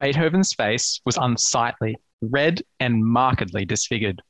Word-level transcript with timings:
Beethoven's 0.00 0.52
face 0.52 1.00
was 1.06 1.16
unsightly, 1.16 1.96
red, 2.20 2.62
and 2.80 3.04
markedly 3.04 3.64
disfigured. 3.64 4.20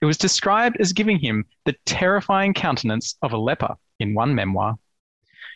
It 0.00 0.06
was 0.06 0.16
described 0.16 0.76
as 0.80 0.92
giving 0.92 1.18
him 1.18 1.44
the 1.64 1.74
terrifying 1.84 2.54
countenance 2.54 3.16
of 3.22 3.32
a 3.32 3.38
leper 3.38 3.74
in 3.98 4.14
one 4.14 4.34
memoir. 4.34 4.78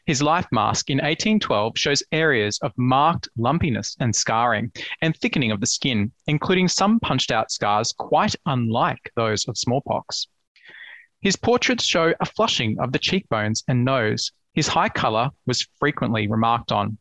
His 0.04 0.20
life 0.20 0.48
mask 0.50 0.90
in 0.90 0.98
1812 0.98 1.78
shows 1.78 2.02
areas 2.10 2.58
of 2.58 2.72
marked 2.76 3.28
lumpiness 3.36 3.96
and 4.00 4.16
scarring 4.16 4.72
and 5.00 5.16
thickening 5.16 5.52
of 5.52 5.60
the 5.60 5.66
skin, 5.66 6.10
including 6.26 6.66
some 6.66 6.98
punched 6.98 7.30
out 7.30 7.52
scars 7.52 7.92
quite 7.96 8.34
unlike 8.46 9.12
those 9.14 9.46
of 9.46 9.56
smallpox. 9.56 10.26
His 11.20 11.36
portraits 11.36 11.84
show 11.84 12.14
a 12.18 12.26
flushing 12.26 12.80
of 12.80 12.90
the 12.90 12.98
cheekbones 12.98 13.62
and 13.68 13.84
nose. 13.84 14.32
His 14.54 14.66
high 14.66 14.88
colour 14.88 15.30
was 15.46 15.68
frequently 15.78 16.26
remarked 16.26 16.72
on. 16.72 16.98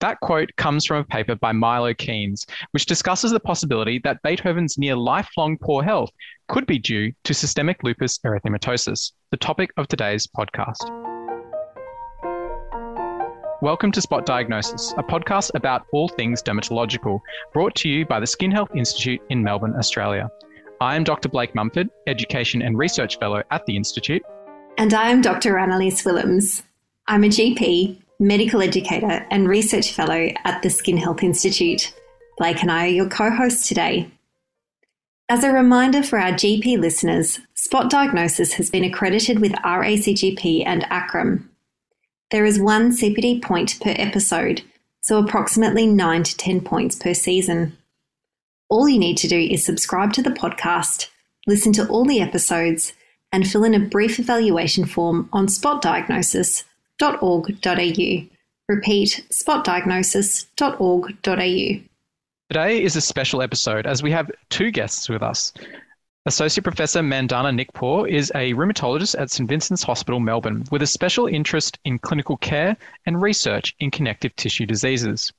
That 0.00 0.18
quote 0.20 0.48
comes 0.56 0.86
from 0.86 0.96
a 0.96 1.04
paper 1.04 1.34
by 1.34 1.52
Milo 1.52 1.92
Keynes, 1.92 2.46
which 2.70 2.86
discusses 2.86 3.32
the 3.32 3.40
possibility 3.40 4.00
that 4.02 4.22
Beethoven's 4.22 4.78
near 4.78 4.96
lifelong 4.96 5.58
poor 5.58 5.82
health 5.82 6.08
could 6.48 6.64
be 6.64 6.78
due 6.78 7.12
to 7.24 7.34
systemic 7.34 7.82
lupus 7.82 8.18
erythematosus, 8.24 9.12
the 9.30 9.36
topic 9.36 9.68
of 9.76 9.88
today's 9.88 10.26
podcast. 10.26 10.88
Welcome 13.60 13.92
to 13.92 14.00
Spot 14.00 14.24
Diagnosis, 14.24 14.94
a 14.96 15.02
podcast 15.02 15.50
about 15.54 15.84
all 15.92 16.08
things 16.08 16.42
dermatological, 16.42 17.20
brought 17.52 17.74
to 17.74 17.90
you 17.90 18.06
by 18.06 18.20
the 18.20 18.26
Skin 18.26 18.50
Health 18.50 18.70
Institute 18.74 19.20
in 19.28 19.44
Melbourne, 19.44 19.74
Australia. 19.76 20.30
I 20.80 20.96
am 20.96 21.04
Dr. 21.04 21.28
Blake 21.28 21.54
Mumford, 21.54 21.90
Education 22.06 22.62
and 22.62 22.78
Research 22.78 23.18
Fellow 23.18 23.42
at 23.50 23.66
the 23.66 23.76
Institute. 23.76 24.22
And 24.78 24.94
I 24.94 25.10
am 25.10 25.20
Dr. 25.20 25.58
Annalise 25.58 26.06
Willems. 26.06 26.62
I'm 27.06 27.22
a 27.22 27.28
GP, 27.28 27.99
medical 28.20 28.62
educator, 28.62 29.26
and 29.30 29.48
research 29.48 29.92
fellow 29.92 30.28
at 30.44 30.62
the 30.62 30.70
Skin 30.70 30.96
Health 30.96 31.24
Institute. 31.24 31.92
Blake 32.38 32.62
and 32.62 32.70
I 32.70 32.84
are 32.84 32.88
your 32.88 33.08
co 33.08 33.30
hosts 33.30 33.66
today. 33.66 34.08
As 35.28 35.42
a 35.42 35.52
reminder 35.52 36.02
for 36.02 36.18
our 36.18 36.32
GP 36.32 36.78
listeners, 36.78 37.40
Spot 37.54 37.90
Diagnosis 37.90 38.52
has 38.52 38.70
been 38.70 38.84
accredited 38.84 39.40
with 39.40 39.52
RACGP 39.52 40.64
and 40.64 40.84
ACRRM, 40.84 41.48
there 42.30 42.44
is 42.44 42.60
one 42.60 42.92
CPD 42.92 43.42
point 43.42 43.80
per 43.80 43.92
episode, 43.96 44.62
so 45.00 45.18
approximately 45.18 45.84
9 45.84 46.22
to 46.22 46.36
10 46.36 46.60
points 46.60 46.94
per 46.94 47.12
season. 47.12 47.76
All 48.68 48.88
you 48.88 49.00
need 49.00 49.16
to 49.18 49.28
do 49.28 49.36
is 49.36 49.64
subscribe 49.64 50.12
to 50.12 50.22
the 50.22 50.30
podcast, 50.30 51.08
listen 51.48 51.72
to 51.72 51.88
all 51.88 52.04
the 52.04 52.20
episodes, 52.20 52.92
and 53.32 53.48
fill 53.48 53.64
in 53.64 53.74
a 53.74 53.80
brief 53.80 54.20
evaluation 54.20 54.84
form 54.84 55.28
on 55.32 55.48
spotdiagnosis.org.au. 57.00 58.28
Repeat 58.68 59.24
spotdiagnosis.org.au. 59.32 61.80
Today 62.50 62.82
is 62.82 62.96
a 62.96 63.00
special 63.00 63.40
episode 63.42 63.86
as 63.86 64.02
we 64.02 64.10
have 64.10 64.30
two 64.48 64.70
guests 64.70 65.08
with 65.08 65.22
us. 65.22 65.52
Associate 66.26 66.62
Professor 66.62 67.02
Mandana 67.02 67.50
Nikpour 67.50 68.06
is 68.08 68.30
a 68.34 68.52
rheumatologist 68.52 69.18
at 69.18 69.30
St 69.30 69.48
Vincent's 69.48 69.82
Hospital, 69.82 70.20
Melbourne, 70.20 70.64
with 70.70 70.82
a 70.82 70.86
special 70.86 71.26
interest 71.26 71.78
in 71.84 71.98
clinical 71.98 72.36
care 72.36 72.76
and 73.06 73.22
research 73.22 73.74
in 73.80 73.90
connective 73.90 74.36
tissue 74.36 74.66
diseases. 74.66 75.32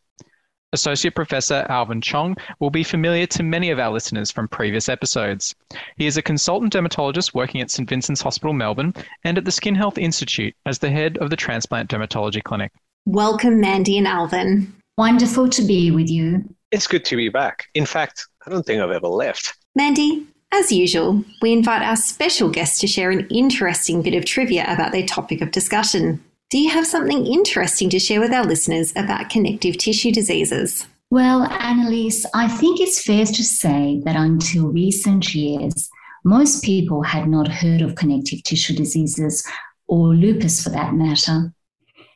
Associate 0.73 1.13
Professor 1.13 1.65
Alvin 1.69 1.99
Chong 1.99 2.37
will 2.59 2.69
be 2.69 2.83
familiar 2.83 3.25
to 3.27 3.43
many 3.43 3.71
of 3.71 3.79
our 3.79 3.91
listeners 3.91 4.31
from 4.31 4.47
previous 4.47 4.87
episodes. 4.87 5.53
He 5.97 6.07
is 6.07 6.15
a 6.15 6.21
consultant 6.21 6.71
dermatologist 6.71 7.33
working 7.33 7.59
at 7.59 7.69
St 7.69 7.89
Vincent's 7.89 8.21
Hospital, 8.21 8.53
Melbourne, 8.53 8.93
and 9.25 9.37
at 9.37 9.45
the 9.45 9.51
Skin 9.51 9.75
Health 9.75 9.97
Institute 9.97 10.55
as 10.65 10.79
the 10.79 10.89
head 10.89 11.17
of 11.17 11.29
the 11.29 11.35
Transplant 11.35 11.89
Dermatology 11.89 12.41
Clinic. 12.41 12.71
Welcome, 13.05 13.59
Mandy 13.59 13.97
and 13.97 14.07
Alvin. 14.07 14.73
Wonderful 14.97 15.49
to 15.49 15.61
be 15.61 15.91
with 15.91 16.09
you. 16.09 16.43
It's 16.71 16.87
good 16.87 17.03
to 17.05 17.17
be 17.17 17.27
back. 17.27 17.65
In 17.73 17.85
fact, 17.85 18.25
I 18.45 18.49
don't 18.49 18.65
think 18.65 18.81
I've 18.81 18.91
ever 18.91 19.07
left. 19.07 19.57
Mandy, 19.75 20.25
as 20.53 20.71
usual, 20.71 21.23
we 21.41 21.51
invite 21.51 21.81
our 21.81 21.95
special 21.95 22.49
guests 22.49 22.79
to 22.79 22.87
share 22.87 23.11
an 23.11 23.27
interesting 23.29 24.01
bit 24.01 24.13
of 24.13 24.25
trivia 24.25 24.71
about 24.71 24.91
their 24.91 25.05
topic 25.05 25.41
of 25.41 25.51
discussion. 25.51 26.23
Do 26.51 26.59
you 26.59 26.69
have 26.71 26.85
something 26.85 27.25
interesting 27.25 27.89
to 27.91 27.97
share 27.97 28.19
with 28.19 28.33
our 28.33 28.43
listeners 28.43 28.91
about 28.97 29.29
connective 29.29 29.77
tissue 29.77 30.11
diseases? 30.11 30.85
Well, 31.09 31.43
Annalise, 31.43 32.25
I 32.33 32.49
think 32.49 32.81
it's 32.81 33.01
fair 33.01 33.25
to 33.25 33.43
say 33.43 34.01
that 34.03 34.17
until 34.17 34.67
recent 34.67 35.33
years, 35.33 35.89
most 36.25 36.61
people 36.61 37.03
had 37.03 37.29
not 37.29 37.47
heard 37.47 37.81
of 37.81 37.95
connective 37.95 38.43
tissue 38.43 38.75
diseases 38.75 39.49
or 39.87 40.13
lupus 40.13 40.61
for 40.61 40.71
that 40.71 40.93
matter. 40.93 41.53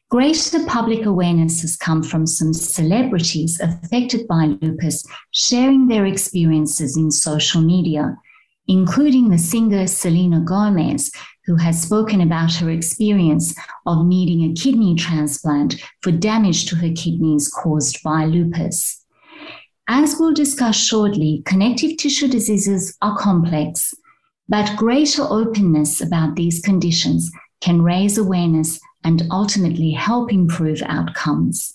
Greater 0.10 0.66
public 0.66 1.06
awareness 1.06 1.62
has 1.62 1.78
come 1.78 2.04
from 2.04 2.28
some 2.28 2.52
celebrities 2.52 3.58
affected 3.62 4.28
by 4.28 4.48
lupus 4.62 5.08
sharing 5.32 5.88
their 5.88 6.06
experiences 6.06 6.98
in 6.98 7.10
social 7.10 7.62
media 7.62 8.18
including 8.68 9.30
the 9.30 9.38
singer 9.38 9.88
Selena 9.88 10.40
Gomez, 10.40 11.12
who 11.46 11.56
has 11.56 11.82
spoken 11.82 12.22
about 12.22 12.54
her 12.56 12.70
experience 12.70 13.56
of 13.86 14.06
needing 14.06 14.44
a 14.50 14.54
kidney 14.54 14.96
transplant 14.96 15.76
for 16.02 16.12
damage 16.12 16.66
to 16.66 16.76
her 16.76 16.92
kidneys 16.96 17.48
caused 17.48 18.02
by 18.04 18.26
lupus. 18.26 19.04
As 19.88 20.16
we'll 20.20 20.34
discuss 20.34 20.76
shortly, 20.76 21.44
connective 21.46 21.98
tissue 21.98 22.28
diseases 22.28 22.98
are 23.02 23.18
complex, 23.18 23.94
but 24.50 24.76
greater 24.78 25.22
openness 25.24 26.02
about 26.02 26.36
these 26.36 26.60
conditions 26.62 27.32
can 27.62 27.82
raise 27.82 28.18
awareness 28.18 28.80
and 29.04 29.24
ultimately 29.30 29.92
help 29.92 30.34
improve 30.34 30.82
outcomes. 30.84 31.75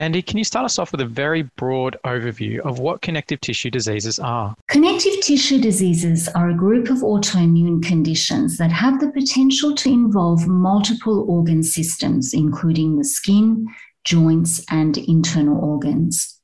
Andy, 0.00 0.22
can 0.22 0.38
you 0.38 0.44
start 0.44 0.64
us 0.64 0.78
off 0.78 0.92
with 0.92 1.00
a 1.00 1.06
very 1.06 1.42
broad 1.56 1.96
overview 2.04 2.60
of 2.60 2.78
what 2.78 3.02
connective 3.02 3.40
tissue 3.40 3.68
diseases 3.68 4.20
are? 4.20 4.54
Connective 4.68 5.20
tissue 5.22 5.60
diseases 5.60 6.28
are 6.36 6.50
a 6.50 6.56
group 6.56 6.88
of 6.88 6.98
autoimmune 6.98 7.82
conditions 7.82 8.58
that 8.58 8.70
have 8.70 9.00
the 9.00 9.10
potential 9.10 9.74
to 9.74 9.88
involve 9.88 10.46
multiple 10.46 11.26
organ 11.28 11.64
systems, 11.64 12.32
including 12.32 12.96
the 12.96 13.04
skin, 13.04 13.66
joints, 14.04 14.64
and 14.70 14.98
internal 14.98 15.58
organs. 15.58 16.40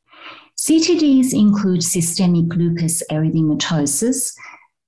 CTDs 0.59 1.33
include 1.33 1.85
systemic 1.85 2.53
lupus 2.57 3.05
erythematosus, 3.09 4.33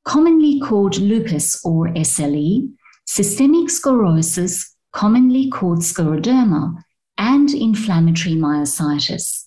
commonly 0.04 0.59
called 0.59 0.98
lupus 0.98 1.65
or 1.65 1.87
SLE, 1.94 2.69
systemic 3.04 3.71
sclerosis, 3.71 4.75
commonly 4.93 5.50
called 5.50 5.83
scleroderma, 5.83 6.83
and 7.19 7.50
inflammatory 7.50 8.34
myositis. 8.34 9.47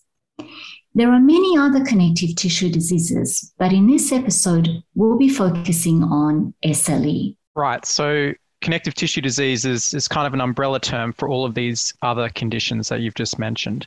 There 0.95 1.11
are 1.11 1.19
many 1.19 1.57
other 1.57 1.83
connective 1.85 2.35
tissue 2.35 2.69
diseases, 2.69 3.53
but 3.57 3.71
in 3.71 3.87
this 3.87 4.11
episode, 4.11 4.83
we'll 4.95 5.17
be 5.17 5.29
focusing 5.29 6.03
on 6.03 6.53
SLE. 6.65 7.35
Right. 7.55 7.85
So, 7.85 8.33
connective 8.61 8.95
tissue 8.95 9.21
diseases 9.21 9.93
is 9.93 10.07
kind 10.07 10.25
of 10.25 10.33
an 10.33 10.41
umbrella 10.41 10.79
term 10.79 11.13
for 11.13 11.29
all 11.29 11.45
of 11.45 11.53
these 11.53 11.93
other 12.01 12.29
conditions 12.29 12.89
that 12.89 13.01
you've 13.01 13.15
just 13.15 13.37
mentioned. 13.37 13.85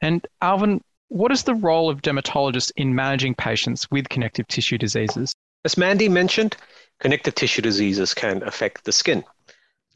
And, 0.00 0.26
Alvin, 0.40 0.80
what 1.08 1.32
is 1.32 1.42
the 1.42 1.54
role 1.54 1.90
of 1.90 2.02
dermatologists 2.02 2.70
in 2.76 2.94
managing 2.94 3.34
patients 3.34 3.90
with 3.90 4.08
connective 4.08 4.46
tissue 4.46 4.78
diseases? 4.78 5.34
As 5.64 5.76
Mandy 5.76 6.08
mentioned, 6.08 6.56
connective 7.00 7.34
tissue 7.34 7.62
diseases 7.62 8.14
can 8.14 8.42
affect 8.44 8.84
the 8.84 8.92
skin. 8.92 9.24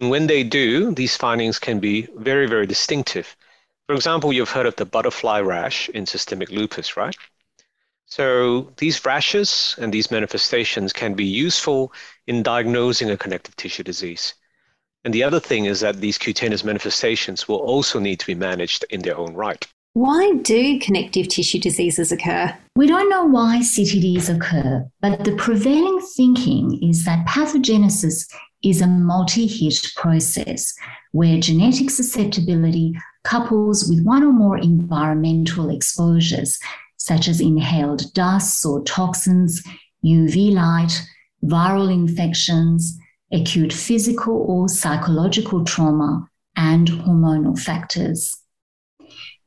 And 0.01 0.11
when 0.11 0.27
they 0.27 0.43
do, 0.43 0.93
these 0.95 1.17
findings 1.17 1.59
can 1.59 1.79
be 1.79 2.09
very, 2.17 2.47
very 2.47 2.67
distinctive. 2.67 3.37
For 3.87 3.95
example, 3.95 4.33
you've 4.33 4.51
heard 4.51 4.67
of 4.67 4.77
the 4.77 4.87
butterfly 4.87 5.41
rash 5.41 5.89
in 5.91 6.07
systemic 6.07 6.51
lupus, 6.51 6.97
right? 6.97 7.17
So 8.07 8.73
these 8.77 9.05
rashes 9.05 9.75
and 9.79 9.93
these 9.93 10.11
manifestations 10.11 10.93
can 10.93 11.15
be 11.15 11.25
useful 11.25 11.93
in 12.27 12.43
diagnosing 12.43 13.11
a 13.11 13.17
connective 13.17 13.57
tissue 13.57 13.83
disease. 13.83 14.35
And 15.05 15.13
the 15.13 15.25
other 15.25 15.41
thing 15.41 15.65
is 15.65 15.81
that 15.81 15.97
these 15.97 16.19
cutaneous 16.19 16.63
manifestations 16.63 17.49
will 17.49 17.57
also 17.57 17.99
need 17.99 18.21
to 18.21 18.27
be 18.27 18.35
managed 18.35 18.85
in 18.91 19.03
their 19.03 19.17
own 19.17 19.35
right. 19.35 19.67
Why 19.95 20.35
do 20.43 20.79
connective 20.79 21.29
tissue 21.29 21.59
diseases 21.59 22.13
occur? 22.13 22.57
We 22.77 22.87
don't 22.87 23.11
know 23.11 23.25
why 23.25 23.59
CTDs 23.59 24.35
occur, 24.35 24.87
but 25.01 25.25
the 25.25 25.37
prevailing 25.37 26.01
thinking 26.17 26.83
is 26.83 27.05
that 27.05 27.27
pathogenesis 27.27 28.27
is 28.63 28.81
a 28.81 28.87
multi 28.87 29.47
hit 29.47 29.93
process 29.97 30.75
where 31.13 31.39
genetic 31.41 31.91
susceptibility 31.91 32.95
couples 33.25 33.89
with 33.89 34.05
one 34.05 34.23
or 34.23 34.33
more 34.33 34.59
environmental 34.59 35.71
exposures, 35.71 36.59
such 36.97 37.29
as 37.29 37.41
inhaled 37.41 38.13
dusts 38.15 38.65
or 38.65 38.83
toxins, 38.85 39.63
UV 40.05 40.53
light, 40.53 41.01
viral 41.45 41.93
infections, 41.93 42.99
acute 43.33 43.73
physical 43.73 44.35
or 44.35 44.69
psychological 44.69 45.65
trauma, 45.65 46.29
and 46.57 46.89
hormonal 46.89 47.59
factors. 47.59 48.37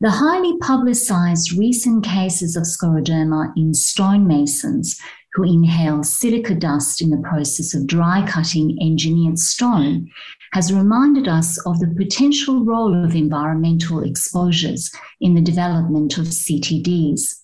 The 0.02 0.10
highly 0.10 0.58
publicized 0.58 1.58
recent 1.58 2.04
cases 2.04 2.56
of 2.56 2.64
scleroderma 2.64 3.54
in 3.56 3.72
stonemasons 3.72 5.00
who 5.36 5.44
inhale 5.44 6.02
silica 6.02 6.56
dust 6.56 7.02
in 7.02 7.10
the 7.10 7.22
process 7.30 7.76
of 7.76 7.86
dry 7.86 8.26
cutting 8.26 8.78
engineered 8.82 9.38
stone 9.38 10.10
has 10.54 10.72
reminded 10.72 11.28
us 11.28 11.58
of 11.66 11.78
the 11.80 11.94
potential 11.98 12.64
role 12.64 13.04
of 13.04 13.16
environmental 13.16 14.02
exposures 14.02 14.90
in 15.20 15.36
the 15.36 15.42
development 15.42 16.18
of 16.18 16.28
CTDs. 16.28 17.42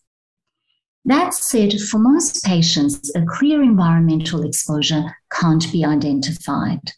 That 1.03 1.33
said, 1.33 1.73
for 1.73 1.97
most 1.97 2.43
patients, 2.45 3.11
a 3.15 3.25
clear 3.27 3.61
environmental 3.61 4.45
exposure 4.45 5.03
can't 5.29 5.69
be 5.71 5.83
identified. 5.83 6.93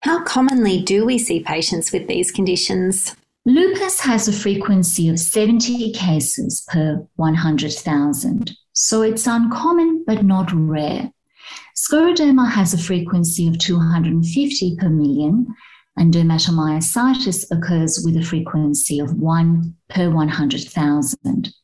How 0.00 0.24
commonly 0.24 0.82
do 0.82 1.04
we 1.04 1.18
see 1.18 1.44
patients 1.44 1.92
with 1.92 2.08
these 2.08 2.32
conditions? 2.32 3.14
Lupus 3.44 4.00
has 4.00 4.26
a 4.26 4.32
frequency 4.32 5.08
of 5.08 5.20
70 5.20 5.92
cases 5.92 6.66
per 6.68 7.06
100,000, 7.16 8.56
so 8.72 9.02
it's 9.02 9.26
uncommon 9.26 10.04
but 10.06 10.24
not 10.24 10.50
rare. 10.52 11.12
Scleroderma 11.76 12.50
has 12.50 12.74
a 12.74 12.78
frequency 12.78 13.48
of 13.48 13.58
250 13.58 14.76
per 14.76 14.88
million, 14.88 15.46
and 15.96 16.12
dermatomyositis 16.12 17.44
occurs 17.50 18.02
with 18.04 18.16
a 18.16 18.22
frequency 18.22 18.98
of 18.98 19.14
1 19.14 19.74
per 19.88 20.10
100,000. 20.10 21.54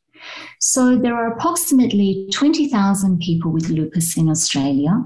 So 0.61 0.97
there 0.97 1.15
are 1.15 1.33
approximately 1.33 2.29
20,000 2.33 3.21
people 3.21 3.53
with 3.53 3.69
lupus 3.69 4.17
in 4.17 4.29
Australia, 4.29 5.05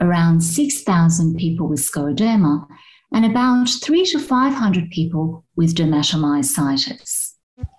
around 0.00 0.42
6,000 0.42 1.36
people 1.36 1.68
with 1.68 1.80
scleroderma, 1.80 2.66
and 3.12 3.24
about 3.24 3.68
three 3.82 4.04
to 4.06 4.18
500 4.18 4.90
people 4.90 5.44
with 5.56 5.74
dermatomyositis. 5.74 7.27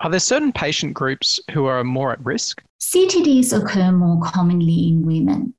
Are 0.02 0.10
there 0.10 0.20
certain 0.20 0.52
patient 0.52 0.94
groups 0.94 1.40
who 1.52 1.66
are 1.66 1.84
more 1.84 2.12
at 2.12 2.26
risk? 2.26 2.62
CTDs 2.81 3.58
occur 3.58 3.92
more 3.92 4.22
commonly 4.22 4.88
in 4.88 5.06
women. 5.06 5.54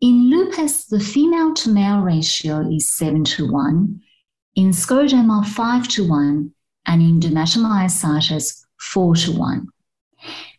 In 0.00 0.30
lupus, 0.30 0.86
the 0.86 1.00
female 1.00 1.54
to 1.54 1.70
male 1.70 2.00
ratio 2.00 2.60
is 2.68 2.92
7 2.96 3.24
to 3.24 3.50
1, 3.50 4.00
in 4.56 4.70
scleroderma, 4.70 5.46
5 5.46 5.88
to 5.88 6.08
1, 6.08 6.52
and 6.86 7.02
in 7.02 7.20
dermatomyositis, 7.20 8.64
4 8.80 9.16
to 9.16 9.32
1. 9.32 9.68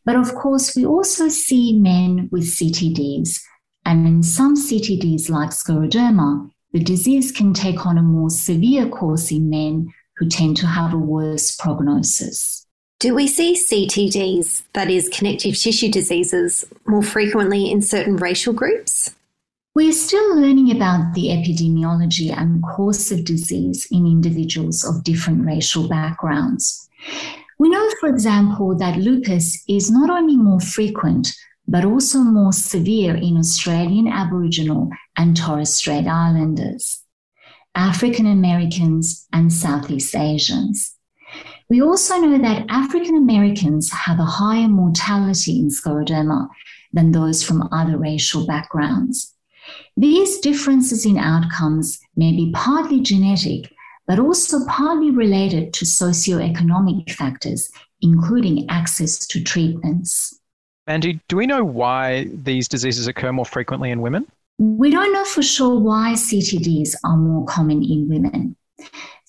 But 0.04 0.16
of 0.16 0.34
course, 0.36 0.76
we 0.76 0.86
also 0.86 1.30
see 1.30 1.80
men 1.80 2.30
with 2.32 2.44
CTDs, 2.44 3.40
and 3.86 4.08
in 4.08 4.24
some 4.24 4.56
CTDs 4.56 5.30
like 5.30 5.50
scleroderma, 5.50 6.50
the 6.72 6.80
disease 6.80 7.32
can 7.32 7.54
take 7.54 7.86
on 7.86 7.98
a 7.98 8.04
more 8.04 8.30
severe 8.30 8.88
course 8.90 9.32
in 9.32 9.50
men 9.50 9.94
who 10.18 10.28
tend 10.28 10.58
to 10.58 10.68
have 10.68 10.94
a 10.94 10.98
worse 10.98 11.56
prognosis. 11.56 12.65
Do 12.98 13.14
we 13.14 13.28
see 13.28 13.56
CTDs, 13.56 14.64
that 14.74 14.90
is, 14.90 15.10
connective 15.10 15.58
tissue 15.58 15.92
diseases, 15.92 16.64
more 16.88 17.04
frequently 17.04 17.70
in 17.70 17.82
certain 17.82 18.16
racial 18.16 18.54
groups? 18.54 19.14
We're 19.76 19.92
still 19.92 20.40
learning 20.40 20.72
about 20.72 21.14
the 21.14 21.28
epidemiology 21.28 22.32
and 22.36 22.64
course 22.64 23.12
of 23.12 23.26
disease 23.26 23.86
in 23.92 24.06
individuals 24.06 24.86
of 24.86 25.04
different 25.04 25.46
racial 25.46 25.90
backgrounds. 25.90 26.90
We 27.60 27.68
know, 27.68 27.86
for 28.00 28.08
example, 28.08 28.78
that 28.78 28.98
lupus 28.98 29.62
is 29.68 29.92
not 29.92 30.10
only 30.10 30.38
more 30.38 30.62
frequent, 30.62 31.36
but 31.68 31.84
also 31.84 32.20
more 32.20 32.54
severe 32.54 33.16
in 33.16 33.36
Australian 33.36 34.08
Aboriginal 34.08 34.90
and 35.18 35.36
Torres 35.36 35.74
Strait 35.74 36.08
Islanders, 36.08 37.04
African 37.76 38.26
Americans, 38.26 39.28
and 39.34 39.52
Southeast 39.52 40.16
Asians. 40.16 40.95
We 41.68 41.82
also 41.82 42.18
know 42.18 42.38
that 42.38 42.66
African 42.70 43.16
Americans 43.16 43.92
have 43.92 44.20
a 44.20 44.26
higher 44.26 44.68
mortality 44.68 45.60
in 45.60 45.70
scleroderma 45.70 46.48
than 46.94 47.12
those 47.12 47.44
from 47.44 47.68
other 47.72 47.98
racial 47.98 48.46
backgrounds. 48.46 49.34
These 49.98 50.40
differences 50.40 51.06
in 51.06 51.18
outcomes 51.18 52.00
may 52.16 52.32
be 52.32 52.52
partly 52.54 53.00
genetic, 53.02 53.74
but 54.06 54.20
also 54.20 54.60
partly 54.68 55.10
related 55.10 55.74
to 55.74 55.86
socioeconomic 55.86 57.12
factors, 57.12 57.72
including 58.02 58.70
access 58.70 59.26
to 59.28 59.44
treatments. 59.44 60.40
Mandy, 60.86 61.20
do 61.28 61.36
we 61.36 61.48
know 61.48 61.64
why 61.64 62.28
these 62.44 62.68
diseases 62.68 63.08
occur 63.08 63.32
more 63.32 63.46
frequently 63.46 63.90
in 63.90 64.02
women? 64.02 64.28
We 64.60 64.92
don't 64.92 65.12
know 65.12 65.26
for 65.26 65.42
sure 65.42 65.80
why 65.80 66.14
CTDs 66.14 66.94
are 67.04 67.18
more 67.18 67.46
common 67.46 67.84
in 67.84 68.08
women. 68.08 68.56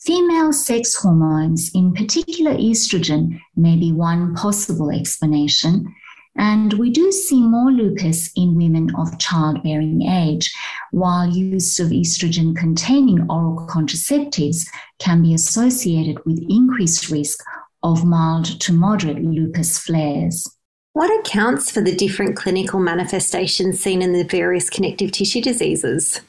Female 0.07 0.53
sex 0.53 0.95
hormones, 0.95 1.69
in 1.75 1.93
particular 1.93 2.53
estrogen, 2.53 3.41
may 3.57 3.75
be 3.75 3.91
one 3.91 4.37
possible 4.37 4.93
explanation. 4.93 5.93
And 6.37 6.75
we 6.75 6.91
do 6.91 7.11
see 7.11 7.43
more 7.43 7.73
lupus 7.73 8.31
in 8.37 8.55
women 8.55 8.95
of 8.95 9.19
childbearing 9.19 10.03
age, 10.03 10.55
while 10.93 11.29
use 11.29 11.81
of 11.81 11.89
estrogen 11.89 12.55
containing 12.55 13.27
oral 13.29 13.67
contraceptives 13.69 14.69
can 15.01 15.23
be 15.23 15.35
associated 15.35 16.25
with 16.25 16.47
increased 16.49 17.11
risk 17.11 17.43
of 17.83 18.05
mild 18.05 18.61
to 18.61 18.73
moderate 18.73 19.25
lupus 19.25 19.77
flares. 19.77 20.49
What 20.93 21.11
accounts 21.19 21.73
for 21.73 21.81
the 21.81 21.97
different 21.97 22.37
clinical 22.37 22.79
manifestations 22.79 23.81
seen 23.81 24.03
in 24.03 24.13
the 24.13 24.23
various 24.23 24.71
connective 24.71 25.11
tissue 25.11 25.41
diseases? 25.41 26.21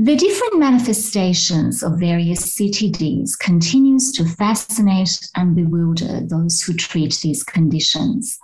The 0.00 0.14
different 0.14 0.60
manifestations 0.60 1.82
of 1.82 1.98
various 1.98 2.54
CTDs 2.56 3.36
continues 3.36 4.12
to 4.12 4.24
fascinate 4.24 5.18
and 5.34 5.56
bewilder 5.56 6.20
those 6.20 6.62
who 6.62 6.74
treat 6.74 7.18
these 7.20 7.42
conditions. 7.42 8.38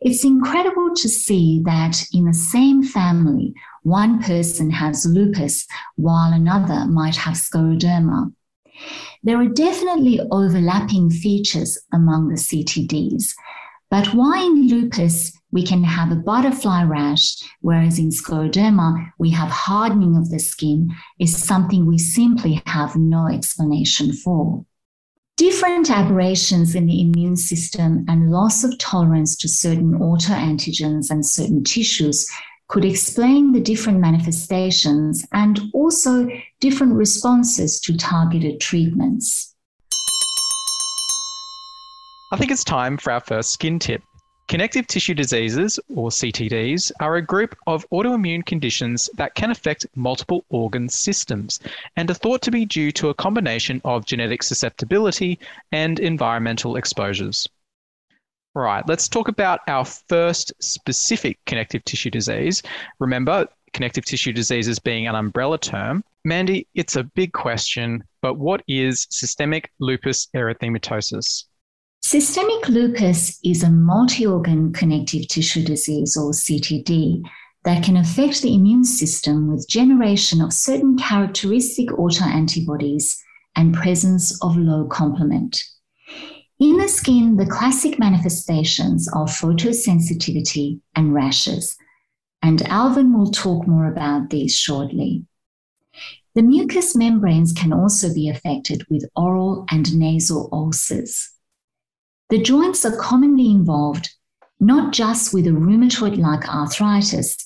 It's 0.00 0.24
incredible 0.24 0.92
to 0.96 1.08
see 1.08 1.62
that 1.64 2.04
in 2.12 2.24
the 2.24 2.34
same 2.34 2.82
family, 2.82 3.54
one 3.84 4.20
person 4.20 4.70
has 4.72 5.06
lupus 5.06 5.68
while 5.94 6.32
another 6.32 6.84
might 6.86 7.14
have 7.14 7.34
scleroderma. 7.34 8.32
There 9.22 9.40
are 9.40 9.48
definitely 9.48 10.18
overlapping 10.32 11.10
features 11.10 11.78
among 11.92 12.30
the 12.30 12.34
CTDs, 12.34 13.34
but 13.90 14.14
why 14.14 14.40
in 14.40 14.68
lupus 14.68 15.32
we 15.50 15.62
can 15.62 15.82
have 15.82 16.12
a 16.12 16.16
butterfly 16.16 16.82
rash, 16.82 17.36
whereas 17.60 17.98
in 17.98 18.10
scleroderma 18.10 19.10
we 19.18 19.30
have 19.30 19.48
hardening 19.48 20.16
of 20.16 20.30
the 20.30 20.38
skin, 20.38 20.90
is 21.18 21.36
something 21.36 21.86
we 21.86 21.98
simply 21.98 22.62
have 22.66 22.96
no 22.96 23.26
explanation 23.28 24.12
for. 24.12 24.64
Different 25.36 25.90
aberrations 25.90 26.74
in 26.74 26.86
the 26.86 27.00
immune 27.00 27.36
system 27.36 28.04
and 28.08 28.30
loss 28.30 28.64
of 28.64 28.76
tolerance 28.78 29.36
to 29.36 29.48
certain 29.48 29.98
autoantigens 29.98 31.10
and 31.10 31.24
certain 31.24 31.62
tissues 31.62 32.28
could 32.66 32.84
explain 32.84 33.52
the 33.52 33.60
different 33.60 34.00
manifestations 34.00 35.24
and 35.32 35.60
also 35.72 36.28
different 36.60 36.94
responses 36.94 37.80
to 37.80 37.96
targeted 37.96 38.60
treatments. 38.60 39.47
I 42.30 42.36
think 42.36 42.50
it's 42.50 42.62
time 42.62 42.98
for 42.98 43.10
our 43.10 43.20
first 43.20 43.52
skin 43.52 43.78
tip. 43.78 44.02
Connective 44.48 44.86
tissue 44.86 45.14
diseases, 45.14 45.80
or 45.88 46.10
CTDs, 46.10 46.92
are 47.00 47.16
a 47.16 47.22
group 47.22 47.56
of 47.66 47.88
autoimmune 47.88 48.44
conditions 48.44 49.08
that 49.16 49.34
can 49.34 49.50
affect 49.50 49.86
multiple 49.94 50.44
organ 50.50 50.90
systems 50.90 51.58
and 51.96 52.10
are 52.10 52.14
thought 52.14 52.42
to 52.42 52.50
be 52.50 52.66
due 52.66 52.92
to 52.92 53.08
a 53.08 53.14
combination 53.14 53.80
of 53.82 54.04
genetic 54.04 54.42
susceptibility 54.42 55.38
and 55.72 56.00
environmental 56.00 56.76
exposures. 56.76 57.48
Right, 58.54 58.86
let's 58.86 59.08
talk 59.08 59.28
about 59.28 59.60
our 59.66 59.86
first 59.86 60.52
specific 60.60 61.38
connective 61.46 61.82
tissue 61.86 62.10
disease. 62.10 62.62
Remember, 62.98 63.46
connective 63.72 64.04
tissue 64.04 64.34
diseases 64.34 64.78
being 64.78 65.06
an 65.06 65.14
umbrella 65.14 65.56
term. 65.56 66.04
Mandy, 66.26 66.66
it's 66.74 66.96
a 66.96 67.04
big 67.04 67.32
question, 67.32 68.04
but 68.20 68.34
what 68.34 68.62
is 68.68 69.06
systemic 69.08 69.70
lupus 69.78 70.28
erythematosus? 70.36 71.47
Systemic 72.10 72.70
lupus 72.70 73.38
is 73.44 73.62
a 73.62 73.68
multi 73.68 74.24
organ 74.24 74.72
connective 74.72 75.28
tissue 75.28 75.62
disease, 75.62 76.16
or 76.16 76.30
CTD, 76.30 77.20
that 77.64 77.84
can 77.84 77.98
affect 77.98 78.40
the 78.40 78.54
immune 78.54 78.84
system 78.84 79.46
with 79.46 79.68
generation 79.68 80.40
of 80.40 80.54
certain 80.54 80.96
characteristic 80.96 81.88
autoantibodies 81.88 83.14
and 83.56 83.74
presence 83.74 84.42
of 84.42 84.56
low 84.56 84.86
complement. 84.86 85.62
In 86.58 86.78
the 86.78 86.88
skin, 86.88 87.36
the 87.36 87.44
classic 87.44 87.98
manifestations 87.98 89.06
are 89.08 89.26
photosensitivity 89.26 90.80
and 90.96 91.12
rashes, 91.12 91.76
and 92.40 92.62
Alvin 92.68 93.12
will 93.12 93.30
talk 93.30 93.66
more 93.66 93.84
about 93.84 94.30
these 94.30 94.56
shortly. 94.56 95.26
The 96.34 96.40
mucous 96.40 96.96
membranes 96.96 97.52
can 97.52 97.74
also 97.74 98.14
be 98.14 98.30
affected 98.30 98.86
with 98.88 99.10
oral 99.14 99.66
and 99.70 99.94
nasal 99.94 100.48
ulcers. 100.54 101.34
The 102.30 102.42
joints 102.42 102.84
are 102.84 102.96
commonly 102.96 103.50
involved 103.50 104.10
not 104.60 104.92
just 104.92 105.32
with 105.32 105.46
a 105.46 105.50
rheumatoid 105.50 106.18
like 106.18 106.48
arthritis, 106.48 107.36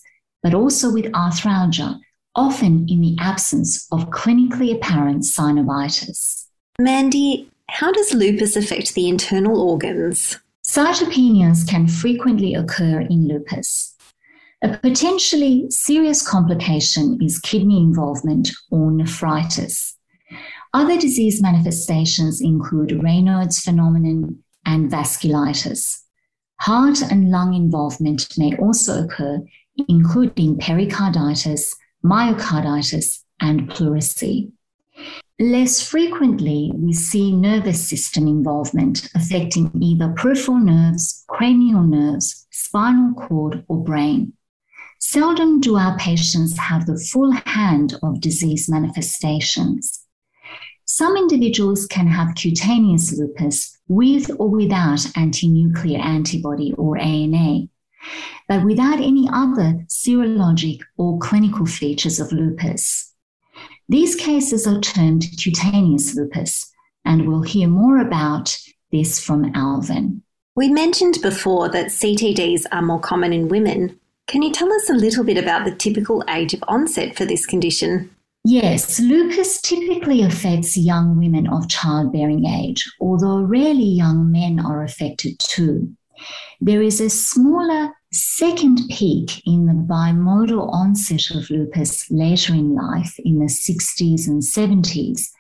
but 0.43 0.55
also 0.55 0.93
with 0.93 1.05
arthralgia, 1.13 2.01
often 2.35 2.87
in 2.89 3.01
the 3.01 3.17
absence 3.21 3.87
of 3.93 4.11
clinically 4.11 4.75
apparent 4.75 5.23
synovitis. 5.23 6.47
Mandy, 6.79 7.49
how 7.69 7.93
does 7.93 8.15
lupus 8.15 8.57
affect 8.57 8.95
the 8.95 9.09
internal 9.09 9.61
organs? 9.61 10.39
Cytopenias 10.67 11.69
can 11.69 11.87
frequently 11.87 12.55
occur 12.55 13.01
in 13.01 13.29
lupus. 13.29 13.95
A 14.63 14.77
potentially 14.79 15.67
serious 15.71 16.27
complication 16.27 17.19
is 17.21 17.39
kidney 17.41 17.79
involvement 17.79 18.51
or 18.71 18.91
nephritis. 18.91 19.97
Other 20.73 20.99
disease 20.99 21.43
manifestations 21.43 22.41
include 22.41 22.91
Raynaud's 22.91 23.61
phenomenon 23.61 24.43
and 24.65 24.91
vasculitis. 24.91 26.03
Heart 26.61 27.03
and 27.11 27.31
lung 27.31 27.55
involvement 27.55 28.29
may 28.39 28.57
also 28.57 29.05
occur, 29.05 29.43
including 29.89 30.59
pericarditis, 30.59 31.75
myocarditis, 32.05 33.21
and 33.41 33.69
pleurisy. 33.69 34.53
Less 35.41 35.83
frequently, 35.83 36.71
we 36.75 36.93
see 36.93 37.35
nervous 37.35 37.89
system 37.89 38.29
involvement 38.29 39.09
affecting 39.17 39.73
either 39.81 40.15
peripheral 40.17 40.59
nerves, 40.59 41.25
cranial 41.27 41.83
nerves, 41.83 42.47
spinal 42.51 43.15
cord, 43.15 43.65
or 43.67 43.83
brain. 43.83 44.35
Seldom 45.01 45.61
do 45.61 45.77
our 45.77 45.99
patients 45.99 46.57
have 46.59 46.87
the 46.87 46.97
full 46.97 47.33
hand 47.33 47.95
of 48.05 48.21
disease 48.21 48.69
manifestations. 48.69 50.02
Some 50.85 51.17
individuals 51.17 51.87
can 51.87 52.07
have 52.07 52.35
cutaneous 52.35 53.17
lupus 53.17 53.79
with 53.89 54.31
or 54.39 54.49
without 54.49 55.07
anti 55.17 55.49
nuclear 55.49 55.99
antibody 56.01 56.73
or 56.75 56.99
ANA, 56.99 57.69
but 58.49 58.65
without 58.65 58.99
any 58.99 59.29
other 59.33 59.85
serologic 59.89 60.81
or 60.97 61.19
clinical 61.19 61.67
features 61.67 62.21
of 62.21 62.33
lupus. 62.33 63.13
These 63.89 64.17
cases 64.17 64.67
are 64.67 64.81
termed 64.81 65.27
cutaneous 65.43 66.15
lupus, 66.15 66.73
and 67.05 67.29
we'll 67.29 67.43
hear 67.43 67.69
more 67.69 67.99
about 67.99 68.59
this 68.91 69.21
from 69.21 69.53
Alvin. 69.55 70.23
We 70.55 70.69
mentioned 70.69 71.19
before 71.23 71.69
that 71.71 71.87
CTDs 71.87 72.67
are 72.73 72.83
more 72.83 73.01
common 73.01 73.33
in 73.33 73.49
women. 73.49 73.99
Can 74.27 74.43
you 74.43 74.53
tell 74.53 74.73
us 74.73 74.89
a 74.91 74.95
little 74.95 75.25
bit 75.25 75.39
about 75.39 75.65
the 75.65 75.75
typical 75.75 76.23
age 76.29 76.55
of 76.55 76.63
onset 76.69 77.17
for 77.17 77.25
this 77.25 77.47
condition? 77.47 78.15
Yes, 78.45 78.99
lupus 78.99 79.61
typically 79.61 80.23
affects 80.23 80.77
young 80.77 81.17
women 81.17 81.47
of 81.47 81.69
childbearing 81.69 82.45
age, 82.45 82.91
although 83.01 83.41
rarely 83.41 83.85
young 83.85 84.33
men 84.33 84.59
are 84.59 84.83
affected 84.83 85.39
too. 85.39 85.95
There 86.61 86.83
is 86.83 87.01
a 87.01 87.09
smaller 87.09 87.93
second 88.13 88.81
peak 88.91 89.43
in 89.47 89.67
the 89.67 89.73
bimodal 89.73 90.69
onset 90.73 91.31
of 91.31 91.51
lupus 91.51 92.11
later 92.11 92.53
in 92.53 92.75
life 92.75 93.15
in 93.21 93.39
the 93.39 93.47
60s 93.47 94.27
and 94.27 94.43
70s. 94.43 95.31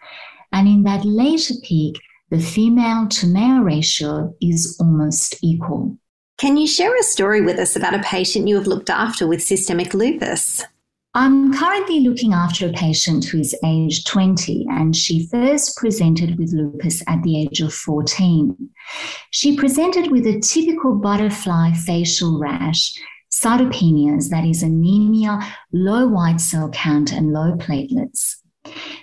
And 0.52 0.68
in 0.68 0.85
that 0.85 1.04
later 1.04 1.54
peak, 1.62 1.99
the 2.30 2.38
female 2.40 3.09
to 3.09 3.26
male 3.26 3.62
ratio 3.62 4.35
is 4.40 4.76
almost 4.80 5.37
equal. 5.42 5.97
Can 6.38 6.56
you 6.56 6.66
share 6.66 6.97
a 6.97 7.02
story 7.02 7.42
with 7.42 7.59
us 7.59 7.76
about 7.76 7.94
a 7.94 8.02
patient 8.02 8.49
you 8.49 8.56
have 8.56 8.66
looked 8.66 8.90
after 8.90 9.26
with 9.26 9.42
systemic 9.42 9.92
lupus? 9.92 10.64
I'm 11.14 11.52
currently 11.52 12.00
looking 12.00 12.33
after 12.33 12.66
a 12.66 12.73
patient 12.73 13.26
who 13.26 13.38
is 13.38 13.54
age 13.62 14.07
20 14.07 14.66
and 14.71 14.97
she 14.97 15.26
first 15.26 15.76
presented 15.76 16.38
with 16.38 16.54
lupus 16.54 17.02
at 17.07 17.23
the 17.23 17.38
age 17.38 17.61
of 17.61 17.75
14. 17.75 18.57
She 19.31 19.54
presented 19.54 20.11
with 20.11 20.26
a 20.26 20.40
typical 20.40 20.95
butterfly 20.95 21.73
facial 21.73 22.38
rash, 22.40 22.95
cytopenias, 23.31 24.31
that 24.31 24.47
is 24.47 24.62
anemia, 24.62 25.38
low 25.71 26.09
white 26.09 26.40
cell 26.40 26.71
count, 26.71 27.12
and 27.12 27.31
low 27.31 27.57
platelets. 27.57 28.37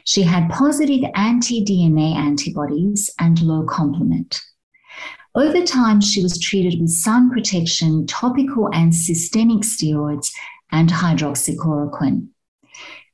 She 0.04 0.24
had 0.24 0.50
positive 0.50 1.04
anti 1.13 1.63
DNA 1.63 2.16
antibodies 2.16 3.12
and 3.20 3.39
low 3.39 3.66
complement. 3.66 4.42
Over 5.36 5.63
time, 5.63 6.01
she 6.01 6.24
was 6.24 6.39
treated 6.39 6.82
with 6.82 6.89
sun 6.89 7.30
protection, 7.30 8.08
topical 8.08 8.68
and 8.74 8.96
systemic 8.96 9.62
steroids, 9.62 10.32
and 10.71 10.89
hydroxychloroquine. 10.89 12.27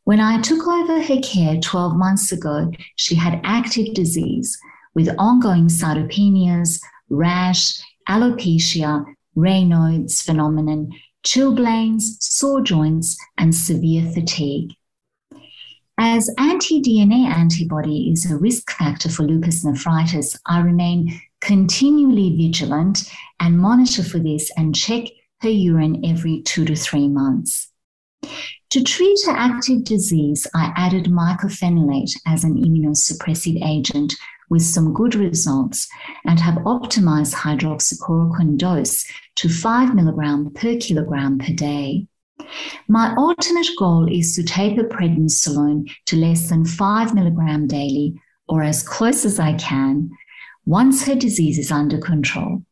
When 0.03 0.19
I 0.19 0.39
took 0.41 0.67
over 0.67 1.01
her 1.01 1.19
care 1.21 1.59
12 1.59 1.95
months 1.95 2.31
ago, 2.31 2.71
she 2.95 3.15
had 3.15 3.41
active 3.43 3.93
disease 3.95 4.57
with 4.93 5.15
ongoing 5.17 5.67
cytopenias, 5.67 6.79
rash, 7.09 7.79
alopecia, 8.07 9.03
Raynaud's 9.35 10.21
phenomenon, 10.21 10.91
chilblains, 11.25 12.01
sore 12.19 12.61
joints, 12.61 13.17
and 13.37 13.53
severe 13.53 14.09
fatigue. 14.11 14.73
As 15.97 16.29
anti 16.37 16.81
DNA 16.81 17.25
antibody 17.25 18.11
is 18.11 18.29
a 18.29 18.37
risk 18.37 18.69
factor 18.71 19.09
for 19.09 19.23
lupus 19.23 19.63
nephritis, 19.63 20.37
I 20.45 20.61
remain 20.61 21.19
continually 21.41 22.35
vigilant 22.35 23.09
and 23.39 23.57
monitor 23.57 24.03
for 24.03 24.19
this 24.19 24.51
and 24.57 24.75
check 24.75 25.05
her 25.45 25.51
urine 25.51 26.03
every 26.03 26.41
two 26.41 26.65
to 26.65 26.75
three 26.75 27.07
months. 27.07 27.69
To 28.71 28.83
treat 28.83 29.19
her 29.27 29.31
active 29.31 29.83
disease, 29.83 30.47
I 30.55 30.73
added 30.75 31.05
mycophenolate 31.05 32.11
as 32.25 32.43
an 32.43 32.55
immunosuppressive 32.55 33.63
agent 33.63 34.15
with 34.49 34.63
some 34.63 34.91
good 34.91 35.13
results 35.13 35.87
and 36.25 36.39
have 36.39 36.55
optimized 36.65 37.35
hydroxychloroquine 37.35 38.57
dose 38.57 39.05
to 39.35 39.47
5 39.47 39.93
milligram 39.93 40.51
per 40.51 40.77
kilogram 40.77 41.37
per 41.37 41.53
day. 41.53 42.07
My 42.87 43.13
ultimate 43.15 43.69
goal 43.77 44.11
is 44.11 44.35
to 44.35 44.43
taper 44.43 44.85
prednisolone 44.85 45.91
to 46.07 46.15
less 46.15 46.49
than 46.49 46.65
5 46.65 47.13
milligram 47.13 47.67
daily 47.67 48.19
or 48.47 48.63
as 48.63 48.81
close 48.81 49.25
as 49.25 49.39
I 49.39 49.53
can 49.53 50.09
once 50.65 51.05
her 51.05 51.15
disease 51.15 51.59
is 51.59 51.71
under 51.71 51.99
control 51.99 52.63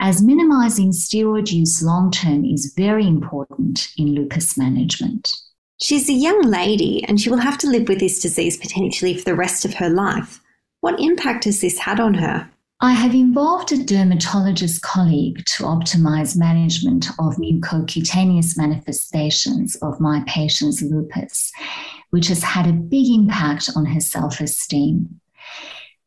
as 0.00 0.22
minimizing 0.22 0.90
steroid 0.90 1.50
use 1.50 1.82
long 1.82 2.10
term 2.10 2.44
is 2.44 2.72
very 2.76 3.06
important 3.06 3.88
in 3.96 4.14
lupus 4.14 4.56
management. 4.56 5.34
She's 5.80 6.08
a 6.08 6.12
young 6.12 6.42
lady 6.42 7.04
and 7.04 7.20
she 7.20 7.30
will 7.30 7.38
have 7.38 7.58
to 7.58 7.68
live 7.68 7.88
with 7.88 8.00
this 8.00 8.20
disease 8.20 8.56
potentially 8.56 9.16
for 9.16 9.24
the 9.24 9.34
rest 9.34 9.64
of 9.64 9.74
her 9.74 9.88
life. 9.88 10.40
What 10.80 11.00
impact 11.00 11.44
has 11.44 11.60
this 11.60 11.78
had 11.78 12.00
on 12.00 12.14
her? 12.14 12.50
I 12.80 12.92
have 12.92 13.12
involved 13.12 13.72
a 13.72 13.82
dermatologist 13.82 14.82
colleague 14.82 15.44
to 15.46 15.64
optimize 15.64 16.36
management 16.36 17.08
of 17.18 17.34
mucocutaneous 17.36 18.56
manifestations 18.56 19.74
of 19.76 19.98
my 19.98 20.22
patient's 20.28 20.80
lupus, 20.80 21.50
which 22.10 22.28
has 22.28 22.44
had 22.44 22.68
a 22.68 22.72
big 22.72 23.08
impact 23.08 23.70
on 23.74 23.84
her 23.86 24.00
self 24.00 24.40
esteem. 24.40 25.20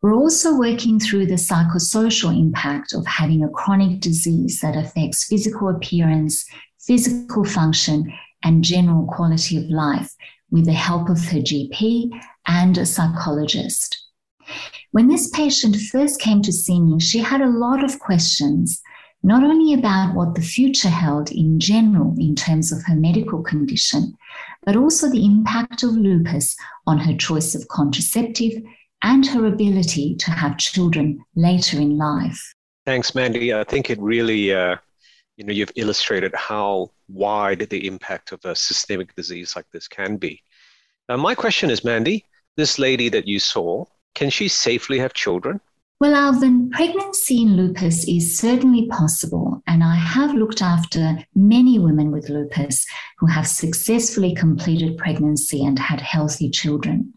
We're 0.01 0.15
also 0.15 0.57
working 0.57 0.99
through 0.99 1.27
the 1.27 1.35
psychosocial 1.35 2.35
impact 2.35 2.91
of 2.93 3.05
having 3.05 3.43
a 3.43 3.49
chronic 3.49 3.99
disease 3.99 4.59
that 4.61 4.75
affects 4.75 5.25
physical 5.25 5.69
appearance, 5.69 6.43
physical 6.79 7.45
function, 7.45 8.11
and 8.43 8.63
general 8.63 9.05
quality 9.05 9.57
of 9.57 9.69
life 9.69 10.11
with 10.49 10.65
the 10.65 10.73
help 10.73 11.07
of 11.07 11.23
her 11.25 11.37
GP 11.37 12.09
and 12.47 12.79
a 12.79 12.85
psychologist. 12.87 14.07
When 14.89 15.07
this 15.07 15.29
patient 15.29 15.75
first 15.75 16.19
came 16.19 16.41
to 16.41 16.51
see 16.51 16.81
me, 16.81 16.99
she 16.99 17.19
had 17.19 17.41
a 17.41 17.49
lot 17.49 17.83
of 17.83 17.99
questions, 17.99 18.81
not 19.21 19.43
only 19.43 19.75
about 19.75 20.15
what 20.15 20.33
the 20.33 20.41
future 20.41 20.89
held 20.89 21.29
in 21.31 21.59
general 21.59 22.15
in 22.17 22.33
terms 22.33 22.71
of 22.71 22.81
her 22.87 22.95
medical 22.95 23.43
condition, 23.43 24.17
but 24.65 24.75
also 24.75 25.09
the 25.09 25.23
impact 25.23 25.83
of 25.83 25.91
lupus 25.91 26.55
on 26.87 26.97
her 26.97 27.15
choice 27.15 27.53
of 27.53 27.67
contraceptive 27.67 28.63
and 29.03 29.25
her 29.27 29.45
ability 29.45 30.15
to 30.15 30.31
have 30.31 30.57
children 30.57 31.23
later 31.35 31.77
in 31.77 31.97
life. 31.97 32.53
Thanks, 32.85 33.13
Mandy. 33.13 33.53
I 33.53 33.63
think 33.63 33.89
it 33.89 33.99
really, 33.99 34.53
uh, 34.53 34.75
you 35.37 35.45
know, 35.45 35.53
you've 35.53 35.71
illustrated 35.75 36.33
how 36.35 36.91
wide 37.07 37.67
the 37.69 37.87
impact 37.87 38.31
of 38.31 38.43
a 38.45 38.55
systemic 38.55 39.15
disease 39.15 39.55
like 39.55 39.65
this 39.71 39.87
can 39.87 40.17
be. 40.17 40.41
Now, 41.09 41.17
my 41.17 41.35
question 41.35 41.69
is, 41.69 41.83
Mandy, 41.83 42.25
this 42.57 42.79
lady 42.79 43.09
that 43.09 43.27
you 43.27 43.39
saw, 43.39 43.85
can 44.15 44.29
she 44.29 44.47
safely 44.47 44.99
have 44.99 45.13
children? 45.13 45.59
Well, 45.99 46.15
Alvin, 46.15 46.71
pregnancy 46.71 47.43
in 47.43 47.55
lupus 47.55 48.07
is 48.07 48.35
certainly 48.35 48.87
possible, 48.87 49.61
and 49.67 49.83
I 49.83 49.93
have 49.93 50.33
looked 50.33 50.63
after 50.63 51.19
many 51.35 51.77
women 51.77 52.11
with 52.11 52.27
lupus 52.27 52.83
who 53.19 53.27
have 53.27 53.45
successfully 53.45 54.33
completed 54.33 54.97
pregnancy 54.97 55.63
and 55.63 55.77
had 55.77 56.01
healthy 56.01 56.49
children. 56.49 57.13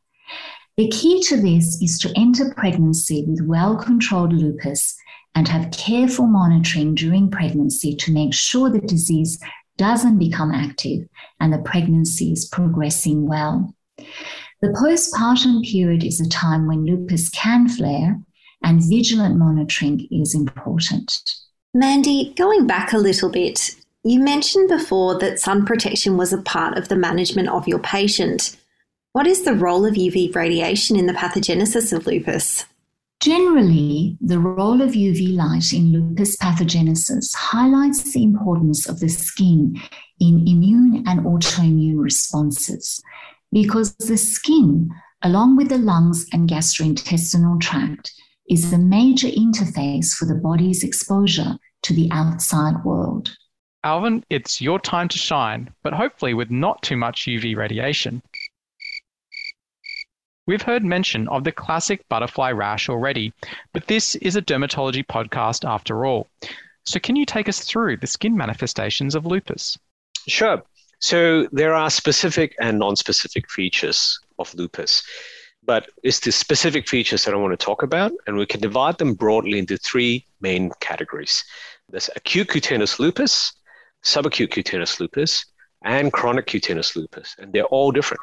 The 0.76 0.88
key 0.88 1.23
to 1.25 1.37
this 1.37 1.81
is 1.81 1.99
to 2.00 2.12
enter 2.16 2.52
pregnancy 2.57 3.25
with 3.28 3.47
well 3.47 3.76
controlled 3.76 4.33
lupus 4.33 4.97
and 5.35 5.47
have 5.47 5.71
careful 5.71 6.26
monitoring 6.26 6.95
during 6.95 7.31
pregnancy 7.31 7.95
to 7.97 8.12
make 8.12 8.35
sure 8.35 8.71
the 8.71 8.81
disease 8.81 9.38
doesn't 9.76 10.19
become 10.19 10.52
active 10.52 11.07
and 11.40 11.52
the 11.52 11.59
pregnancy 11.59 12.33
is 12.33 12.47
progressing 12.47 13.28
well. 13.28 13.75
The 14.62 14.69
postpartum 14.69 15.62
period 15.62 16.04
is 16.04 16.21
a 16.21 16.28
time 16.28 16.66
when 16.66 16.87
lupus 16.87 17.28
can 17.28 17.69
flare 17.69 18.19
and 18.62 18.83
vigilant 18.83 19.37
monitoring 19.37 20.09
is 20.11 20.35
important. 20.35 21.23
Mandy, 21.73 22.33
going 22.37 22.66
back 22.66 22.93
a 22.93 22.99
little 22.99 23.28
bit, 23.28 23.76
you 24.04 24.21
mentioned 24.21 24.69
before 24.69 25.19
that 25.19 25.38
sun 25.38 25.64
protection 25.64 26.16
was 26.16 26.33
a 26.33 26.43
part 26.43 26.76
of 26.78 26.88
the 26.88 26.97
management 26.97 27.49
of 27.49 27.69
your 27.69 27.78
patient. 27.78 28.57
What 29.14 29.28
is 29.28 29.44
the 29.44 29.54
role 29.54 29.87
of 29.87 29.94
UV 29.94 30.35
radiation 30.35 30.99
in 30.99 31.06
the 31.06 31.12
pathogenesis 31.12 31.92
of 31.92 32.04
lupus? 32.04 32.64
Generally, 33.21 34.18
the 34.21 34.40
role 34.40 34.83
of 34.83 34.90
UV 34.90 35.37
light 35.37 35.73
in 35.73 35.92
lupus 35.92 36.37
pathogenesis 36.37 37.33
highlights 37.33 38.12
the 38.12 38.25
importance 38.25 38.88
of 38.88 38.99
the 38.99 39.09
skin 39.09 39.80
in 40.18 40.44
immune 40.49 41.04
and 41.06 41.21
autoimmune 41.21 42.02
responses 42.02 43.00
because 43.52 43.94
the 43.99 44.16
skin, 44.16 44.90
along 45.23 45.54
with 45.54 45.68
the 45.68 45.78
lungs 45.78 46.26
and 46.33 46.50
gastrointestinal 46.50 47.61
tract, 47.61 48.12
is 48.50 48.73
the 48.73 48.78
major 48.78 49.28
interface 49.28 50.12
for 50.12 50.25
the 50.25 50.35
body's 50.42 50.83
exposure 50.83 51.56
to 51.83 51.94
the 51.94 52.09
outside 52.11 52.83
world. 52.85 53.37
Alvin, 53.85 54.25
it's 54.30 54.62
your 54.62 54.80
time 54.80 55.09
to 55.09 55.18
shine, 55.18 55.71
but 55.83 55.92
hopefully 55.92 56.33
with 56.33 56.50
not 56.50 56.83
too 56.83 56.97
much 56.97 57.26
UV 57.26 57.54
radiation. 57.54 58.23
We've 60.47 60.63
heard 60.63 60.85
mention 60.85 61.29
of 61.29 61.45
the 61.45 61.53
classic 61.53 62.07
butterfly 62.09 62.51
rash 62.53 62.89
already, 62.89 63.33
but 63.73 63.87
this 63.87 64.15
is 64.17 64.37
a 64.37 64.43
dermatology 64.43 65.07
podcast 65.07 65.69
after 65.69 66.05
all. 66.05 66.29
So, 66.85 67.01
can 67.01 67.17
you 67.17 67.25
take 67.25 67.49
us 67.49 67.61
through 67.61 67.97
the 67.97 68.07
skin 68.07 68.37
manifestations 68.37 69.15
of 69.15 69.25
lupus? 69.25 69.79
Sure. 70.29 70.63
So, 70.99 71.49
there 71.53 71.75
are 71.75 71.89
specific 71.89 72.55
and 72.61 72.79
non 72.79 72.97
specific 72.97 73.51
features 73.51 74.19
of 74.39 74.55
lupus, 74.55 75.03
but 75.65 75.89
it's 76.03 76.21
the 76.21 76.31
specific 76.33 76.89
features 76.89 77.25
that 77.25 77.33
I 77.33 77.39
want 77.39 77.59
to 77.59 77.65
talk 77.65 77.83
about, 77.83 78.13
and 78.27 78.37
we 78.37 78.45
can 78.45 78.61
divide 78.61 78.99
them 78.99 79.15
broadly 79.15 79.59
into 79.59 79.79
three 79.79 80.27
main 80.41 80.71
categories 80.81 81.43
there's 81.89 82.11
acute 82.17 82.49
cutaneous 82.49 82.99
lupus, 82.99 83.53
subacute 84.03 84.51
cutaneous 84.51 85.01
lupus, 85.01 85.47
and 85.85 86.13
chronic 86.13 86.47
cutaneous 86.47 86.97
lupus, 86.97 87.37
and 87.39 87.53
they're 87.53 87.67
all 87.67 87.93
different. 87.93 88.23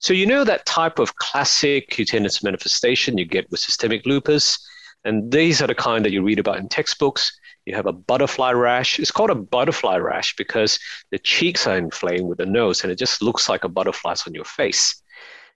So 0.00 0.14
you 0.14 0.24
know 0.24 0.44
that 0.44 0.64
type 0.64 0.98
of 0.98 1.16
classic 1.16 1.90
cutaneous 1.90 2.42
manifestation 2.42 3.18
you 3.18 3.26
get 3.26 3.50
with 3.50 3.60
systemic 3.60 4.06
lupus, 4.06 4.58
and 5.04 5.30
these 5.30 5.60
are 5.60 5.66
the 5.66 5.74
kind 5.74 6.02
that 6.06 6.10
you 6.10 6.22
read 6.22 6.38
about 6.38 6.56
in 6.56 6.70
textbooks. 6.70 7.38
You 7.66 7.74
have 7.74 7.84
a 7.84 7.92
butterfly 7.92 8.52
rash. 8.52 8.98
It's 8.98 9.10
called 9.10 9.28
a 9.28 9.34
butterfly 9.34 9.98
rash 9.98 10.34
because 10.36 10.78
the 11.10 11.18
cheeks 11.18 11.66
are 11.66 11.76
inflamed 11.76 12.28
with 12.28 12.38
the 12.38 12.46
nose, 12.46 12.82
and 12.82 12.90
it 12.90 12.98
just 12.98 13.20
looks 13.20 13.46
like 13.46 13.62
a 13.62 13.68
butterfly's 13.68 14.26
on 14.26 14.32
your 14.32 14.46
face. 14.46 15.02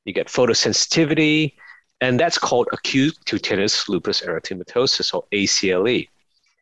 You 0.04 0.12
get 0.12 0.28
photosensitivity, 0.28 1.54
and 2.02 2.20
that's 2.20 2.36
called 2.36 2.68
acute 2.70 3.16
cutaneous 3.24 3.88
lupus 3.88 4.20
erythematosus 4.20 5.14
or 5.14 5.24
ACLE. 5.32 6.04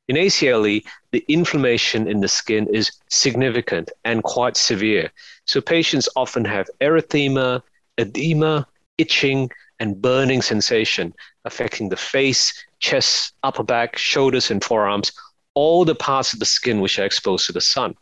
In 0.06 0.16
ACLE, 0.16 0.82
the 1.10 1.24
inflammation 1.26 2.06
in 2.06 2.20
the 2.20 2.28
skin 2.28 2.68
is 2.72 2.92
significant 3.08 3.90
and 4.04 4.22
quite 4.22 4.56
severe. 4.56 5.10
So 5.46 5.60
patients 5.60 6.08
often 6.14 6.44
have 6.44 6.70
erythema, 6.80 7.62
edema, 8.02 8.66
itching, 8.98 9.50
and 9.80 10.00
burning 10.00 10.42
sensation 10.42 11.12
affecting 11.44 11.88
the 11.88 11.96
face, 11.96 12.52
chest, 12.78 13.34
upper 13.42 13.64
back, 13.64 13.96
shoulders, 13.96 14.50
and 14.50 14.62
forearms, 14.62 15.12
all 15.54 15.84
the 15.84 15.94
parts 15.94 16.32
of 16.32 16.38
the 16.38 16.44
skin 16.44 16.80
which 16.80 16.98
are 16.98 17.04
exposed 17.04 17.46
to 17.46 17.52
the 17.52 17.60
sun. 17.60 17.94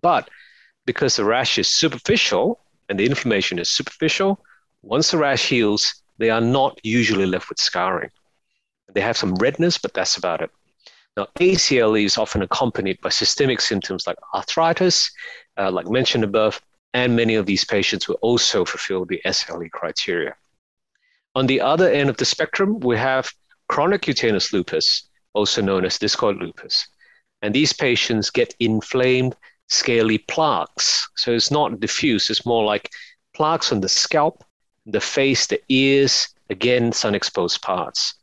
But 0.00 0.30
because 0.86 1.16
the 1.16 1.24
rash 1.24 1.58
is 1.58 1.68
superficial 1.68 2.60
and 2.88 2.98
the 2.98 3.06
inflammation 3.06 3.58
is 3.58 3.70
superficial, 3.70 4.38
once 4.82 5.10
the 5.10 5.18
rash 5.18 5.48
heals, 5.48 5.94
they 6.18 6.30
are 6.30 6.40
not 6.40 6.78
usually 6.82 7.26
left 7.26 7.48
with 7.48 7.58
scarring. 7.58 8.10
They 8.92 9.00
have 9.00 9.16
some 9.16 9.34
redness, 9.34 9.78
but 9.78 9.94
that's 9.94 10.16
about 10.16 10.42
it. 10.42 10.50
Now, 11.16 11.26
ACLE 11.40 11.96
is 11.96 12.18
often 12.18 12.42
accompanied 12.42 13.00
by 13.00 13.08
systemic 13.10 13.60
symptoms 13.60 14.06
like 14.06 14.16
arthritis, 14.32 15.10
uh, 15.56 15.70
like 15.70 15.88
mentioned 15.88 16.24
above, 16.24 16.60
and 16.92 17.14
many 17.14 17.34
of 17.34 17.46
these 17.46 17.64
patients 17.64 18.08
will 18.08 18.18
also 18.20 18.64
fulfill 18.64 19.04
the 19.04 19.20
SLE 19.24 19.70
criteria. 19.70 20.34
On 21.34 21.46
the 21.46 21.60
other 21.60 21.88
end 21.88 22.10
of 22.10 22.16
the 22.16 22.24
spectrum, 22.24 22.80
we 22.80 22.96
have 22.96 23.30
chronic 23.68 24.02
cutaneous 24.02 24.52
lupus, 24.52 25.08
also 25.32 25.62
known 25.62 25.84
as 25.84 25.98
discoid 25.98 26.40
lupus. 26.40 26.86
And 27.42 27.54
these 27.54 27.72
patients 27.72 28.30
get 28.30 28.54
inflamed, 28.58 29.36
scaly 29.68 30.18
plaques. 30.18 31.08
So 31.16 31.32
it's 31.32 31.50
not 31.50 31.78
diffuse, 31.78 32.28
it's 32.30 32.44
more 32.44 32.64
like 32.64 32.90
plaques 33.34 33.70
on 33.72 33.80
the 33.80 33.88
scalp, 33.88 34.42
the 34.86 35.00
face, 35.00 35.46
the 35.46 35.60
ears, 35.68 36.28
again, 36.50 36.92
sun 36.92 37.14
exposed 37.14 37.62
parts. 37.62 38.14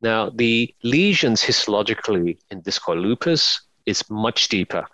Now, 0.00 0.30
the 0.30 0.74
lesions 0.82 1.42
histologically 1.42 2.38
in 2.50 2.62
discoid 2.62 3.02
lupus 3.02 3.60
is 3.84 4.08
much 4.08 4.48
deeper, 4.48 4.86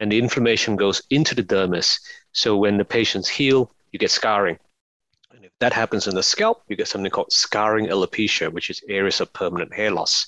and 0.00 0.10
the 0.10 0.18
inflammation 0.18 0.76
goes 0.76 1.02
into 1.10 1.34
the 1.34 1.42
dermis 1.42 1.98
so 2.32 2.56
when 2.56 2.76
the 2.76 2.84
patients 2.84 3.28
heal, 3.28 3.72
you 3.92 3.98
get 3.98 4.10
scarring. 4.10 4.58
And 5.34 5.44
if 5.44 5.52
that 5.60 5.72
happens 5.72 6.06
in 6.06 6.14
the 6.14 6.22
scalp, 6.22 6.62
you 6.68 6.76
get 6.76 6.88
something 6.88 7.10
called 7.10 7.32
scarring 7.32 7.86
alopecia, 7.86 8.52
which 8.52 8.70
is 8.70 8.82
areas 8.88 9.20
of 9.20 9.32
permanent 9.32 9.74
hair 9.74 9.90
loss. 9.90 10.26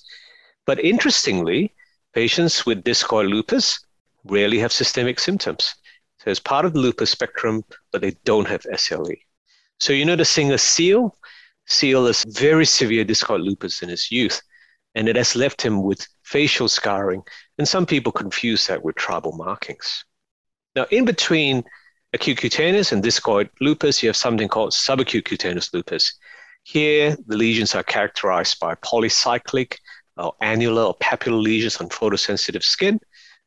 But 0.66 0.80
interestingly, 0.80 1.74
patients 2.12 2.66
with 2.66 2.84
discoid 2.84 3.28
lupus 3.28 3.80
rarely 4.24 4.58
have 4.58 4.72
systemic 4.72 5.18
symptoms. 5.18 5.74
So 6.18 6.30
it's 6.30 6.40
part 6.40 6.64
of 6.64 6.72
the 6.72 6.78
lupus 6.78 7.10
spectrum, 7.10 7.64
but 7.90 8.00
they 8.00 8.12
don't 8.24 8.46
have 8.46 8.62
SLE. 8.62 9.18
So 9.80 9.92
you 9.92 10.04
know 10.04 10.16
the 10.16 10.24
singer 10.24 10.58
Seal? 10.58 11.16
Seal 11.66 12.06
has 12.06 12.24
very 12.28 12.66
severe 12.66 13.04
discoid 13.04 13.42
lupus 13.42 13.82
in 13.82 13.88
his 13.88 14.10
youth, 14.10 14.40
and 14.94 15.08
it 15.08 15.16
has 15.16 15.34
left 15.34 15.62
him 15.62 15.82
with 15.82 16.06
facial 16.22 16.68
scarring, 16.68 17.22
and 17.58 17.66
some 17.66 17.86
people 17.86 18.12
confuse 18.12 18.66
that 18.66 18.84
with 18.84 18.96
tribal 18.96 19.32
markings. 19.32 20.04
Now, 20.76 20.86
in 20.90 21.04
between 21.04 21.64
acute 22.12 22.38
cutaneous 22.38 22.92
and 22.92 23.02
discoid 23.02 23.48
lupus, 23.60 24.02
you 24.02 24.08
have 24.08 24.16
something 24.16 24.48
called 24.48 24.72
subacute 24.72 25.24
cutaneous 25.24 25.72
lupus. 25.72 26.14
Here, 26.64 27.16
the 27.26 27.36
lesions 27.36 27.74
are 27.74 27.82
characterized 27.82 28.60
by 28.60 28.74
polycyclic 28.76 29.78
or 30.16 30.34
annular 30.40 30.82
or 30.82 30.94
papular 30.94 31.38
lesions 31.38 31.78
on 31.78 31.88
photosensitive 31.88 32.62
skin. 32.62 33.00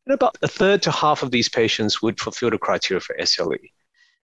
And 0.06 0.14
about 0.14 0.38
a 0.42 0.48
third 0.48 0.82
to 0.84 0.92
half 0.92 1.24
of 1.24 1.32
these 1.32 1.50
patients 1.50 2.02
would 2.02 2.20
fulfill 2.20 2.50
the 2.50 2.58
criteria 2.58 3.00
for 3.00 3.16
SLE. 3.18 3.72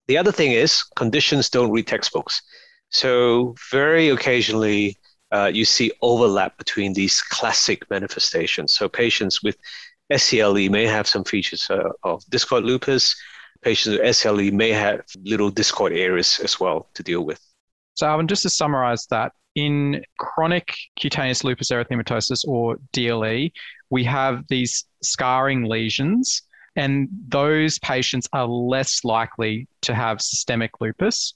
The 0.08 0.18
other 0.18 0.32
thing 0.32 0.52
is 0.52 0.82
conditions 0.96 1.50
don't 1.50 1.70
read 1.70 1.86
textbooks. 1.86 2.42
So, 2.90 3.54
very 3.70 4.08
occasionally, 4.08 4.98
uh, 5.30 5.50
you 5.54 5.64
see 5.64 5.92
overlap 6.02 6.58
between 6.58 6.92
these 6.92 7.22
classic 7.22 7.88
manifestations. 7.88 8.74
So, 8.74 8.88
patients 8.88 9.42
with 9.42 9.56
SCLE 10.10 10.68
may 10.68 10.86
have 10.86 11.06
some 11.06 11.22
features 11.22 11.70
uh, 11.70 11.90
of 12.02 12.24
discoid 12.24 12.64
lupus, 12.64 13.14
patients 13.62 13.98
with 13.98 14.16
SLE 14.16 14.52
may 14.52 14.70
have 14.70 15.02
little 15.22 15.50
discoid 15.50 15.96
areas 15.96 16.40
as 16.42 16.58
well 16.58 16.88
to 16.94 17.02
deal 17.02 17.24
with. 17.24 17.40
So, 17.96 18.06
Alvin, 18.06 18.28
just 18.28 18.42
to 18.42 18.50
summarize 18.50 19.06
that, 19.10 19.32
in 19.56 20.02
chronic 20.18 20.74
cutaneous 20.98 21.44
lupus 21.44 21.70
erythematosus 21.70 22.46
or 22.46 22.76
DLE, 22.92 23.50
we 23.90 24.04
have 24.04 24.44
these 24.48 24.84
scarring 25.02 25.64
lesions, 25.64 26.42
and 26.76 27.08
those 27.28 27.78
patients 27.80 28.28
are 28.32 28.46
less 28.46 29.04
likely 29.04 29.66
to 29.82 29.94
have 29.94 30.20
systemic 30.20 30.80
lupus. 30.80 31.34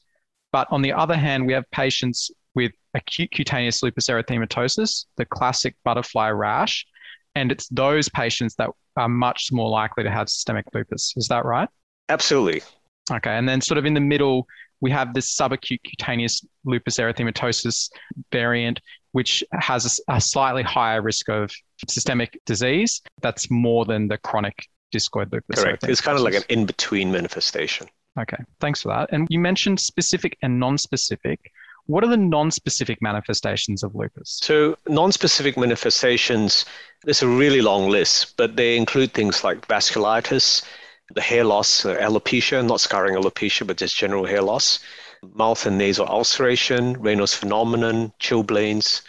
But 0.52 0.68
on 0.70 0.82
the 0.82 0.92
other 0.92 1.16
hand, 1.16 1.46
we 1.46 1.52
have 1.52 1.68
patients 1.72 2.30
with 2.54 2.70
acute 2.94 3.32
cutaneous 3.32 3.82
lupus 3.82 4.08
erythematosus, 4.08 5.06
the 5.16 5.24
classic 5.24 5.74
butterfly 5.84 6.30
rash, 6.30 6.86
and 7.34 7.50
it's 7.50 7.68
those 7.68 8.08
patients 8.08 8.54
that 8.56 8.70
are 8.96 9.08
much 9.08 9.48
more 9.50 9.68
likely 9.68 10.04
to 10.04 10.10
have 10.10 10.28
systemic 10.28 10.66
lupus. 10.72 11.12
Is 11.16 11.26
that 11.28 11.44
right? 11.44 11.68
Absolutely. 12.08 12.62
Okay. 13.10 13.30
And 13.30 13.48
then, 13.48 13.60
sort 13.60 13.78
of 13.78 13.86
in 13.86 13.94
the 13.94 14.00
middle, 14.00 14.46
we 14.80 14.90
have 14.90 15.14
this 15.14 15.34
subacute 15.34 15.80
cutaneous 15.84 16.44
lupus 16.64 16.98
erythematosus 16.98 17.90
variant, 18.32 18.80
which 19.12 19.44
has 19.52 20.00
a, 20.08 20.14
a 20.14 20.20
slightly 20.20 20.62
higher 20.62 21.00
risk 21.02 21.28
of 21.28 21.50
systemic 21.88 22.38
disease. 22.46 23.00
That's 23.22 23.50
more 23.50 23.84
than 23.84 24.08
the 24.08 24.18
chronic 24.18 24.66
discoid 24.94 25.32
lupus. 25.32 25.62
Correct. 25.62 25.84
It's 25.84 26.00
kind 26.00 26.16
of 26.16 26.24
like 26.24 26.34
an 26.34 26.42
in 26.48 26.66
between 26.66 27.12
manifestation. 27.12 27.88
Okay. 28.18 28.36
Thanks 28.60 28.82
for 28.82 28.88
that. 28.88 29.08
And 29.12 29.26
you 29.30 29.40
mentioned 29.40 29.80
specific 29.80 30.36
and 30.42 30.60
non 30.60 30.78
specific. 30.78 31.50
What 31.86 32.02
are 32.02 32.08
the 32.08 32.16
non-specific 32.16 33.02
manifestations 33.02 33.82
of 33.82 33.94
lupus? 33.94 34.38
So, 34.42 34.78
non-specific 34.88 35.58
manifestations, 35.58 36.64
there's 37.02 37.22
a 37.22 37.28
really 37.28 37.60
long 37.60 37.90
list, 37.90 38.38
but 38.38 38.56
they 38.56 38.78
include 38.78 39.12
things 39.12 39.44
like 39.44 39.68
vasculitis, 39.68 40.64
the 41.12 41.20
hair 41.20 41.44
loss, 41.44 41.84
uh, 41.84 41.96
alopecia, 41.96 42.64
not 42.64 42.80
scarring 42.80 43.14
alopecia, 43.14 43.66
but 43.66 43.76
just 43.76 43.96
general 43.96 44.24
hair 44.24 44.42
loss, 44.42 44.78
mouth 45.34 45.66
and 45.66 45.78
nasal 45.78 46.06
ulceration, 46.06 46.96
Raynaud's 46.96 47.34
phenomenon, 47.34 48.12
chilblains, 48.20 49.02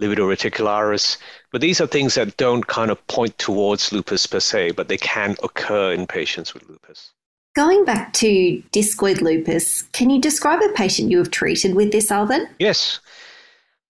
livedo 0.00 0.26
reticularis. 0.26 1.18
But 1.50 1.60
these 1.60 1.80
are 1.80 1.86
things 1.86 2.14
that 2.14 2.36
don't 2.36 2.66
kind 2.66 2.90
of 2.90 3.06
point 3.06 3.38
towards 3.38 3.92
lupus 3.92 4.26
per 4.26 4.40
se, 4.40 4.72
but 4.72 4.88
they 4.88 4.96
can 4.96 5.36
occur 5.42 5.92
in 5.92 6.06
patients 6.06 6.54
with 6.54 6.68
lupus. 6.68 7.12
Going 7.54 7.84
back 7.84 8.14
to 8.14 8.62
discoid 8.72 9.20
lupus, 9.20 9.82
can 9.92 10.08
you 10.08 10.20
describe 10.20 10.62
a 10.62 10.72
patient 10.72 11.10
you 11.10 11.18
have 11.18 11.30
treated 11.30 11.74
with 11.74 11.92
this, 11.92 12.10
Alvin? 12.10 12.48
Yes. 12.58 13.00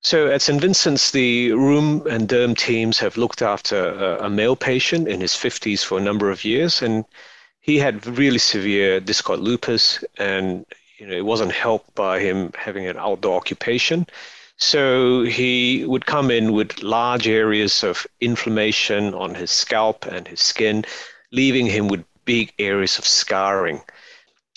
So 0.00 0.26
at 0.26 0.42
St. 0.42 0.60
Vincent's, 0.60 1.12
the 1.12 1.52
rheum 1.52 2.04
and 2.08 2.28
derm 2.28 2.58
teams 2.58 2.98
have 2.98 3.16
looked 3.16 3.40
after 3.40 3.90
a, 3.90 4.26
a 4.26 4.30
male 4.30 4.56
patient 4.56 5.06
in 5.06 5.20
his 5.20 5.32
50s 5.32 5.84
for 5.84 5.96
a 5.96 6.02
number 6.02 6.28
of 6.28 6.44
years, 6.44 6.82
and 6.82 7.04
he 7.62 7.78
had 7.78 8.06
really 8.06 8.38
severe 8.38 9.00
discoid 9.00 9.40
lupus, 9.40 10.04
and 10.18 10.66
you 10.98 11.06
know 11.06 11.16
it 11.16 11.24
wasn't 11.24 11.52
helped 11.52 11.94
by 11.94 12.20
him 12.20 12.52
having 12.56 12.86
an 12.86 12.98
outdoor 12.98 13.36
occupation. 13.36 14.06
So 14.58 15.22
he 15.22 15.84
would 15.86 16.06
come 16.06 16.30
in 16.30 16.52
with 16.52 16.82
large 16.82 17.26
areas 17.26 17.82
of 17.82 18.06
inflammation 18.20 19.14
on 19.14 19.34
his 19.34 19.50
scalp 19.50 20.06
and 20.06 20.28
his 20.28 20.40
skin, 20.40 20.84
leaving 21.30 21.66
him 21.66 21.88
with 21.88 22.04
big 22.24 22.52
areas 22.58 22.98
of 22.98 23.06
scarring. 23.06 23.80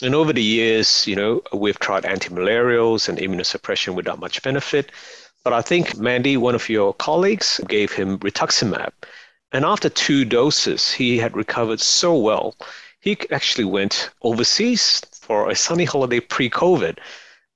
And 0.02 0.14
over 0.14 0.34
the 0.34 0.44
years, 0.44 1.08
you 1.08 1.16
know, 1.16 1.42
we've 1.54 1.80
tried 1.80 2.04
antimalarials 2.04 3.08
and 3.08 3.18
immunosuppression 3.18 3.96
without 3.96 4.20
much 4.20 4.44
benefit. 4.44 4.92
But 5.44 5.54
I 5.54 5.62
think, 5.62 5.96
Mandy, 5.98 6.38
one 6.38 6.56
of 6.56 6.70
your 6.70 6.94
colleagues 6.94 7.62
gave 7.68 7.92
him 7.92 8.20
rituximab. 8.20 8.92
And 9.52 9.64
after 9.64 9.90
two 9.90 10.26
doses, 10.26 10.92
he 10.92 11.18
had 11.18 11.38
recovered 11.38 11.80
so 11.80 12.16
well. 12.18 12.56
He 13.06 13.18
actually 13.32 13.66
went 13.66 14.10
overseas 14.24 15.04
for 15.14 15.50
a 15.50 15.56
sunny 15.56 15.86
holiday 15.86 16.20
pre 16.20 16.50
COVID. 16.50 16.98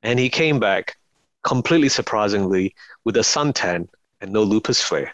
And 0.03 0.19
he 0.19 0.29
came 0.29 0.59
back 0.59 0.95
completely 1.43 1.89
surprisingly 1.89 2.75
with 3.03 3.17
a 3.17 3.21
suntan 3.21 3.88
and 4.21 4.31
no 4.31 4.43
lupus 4.43 4.81
flare. 4.81 5.12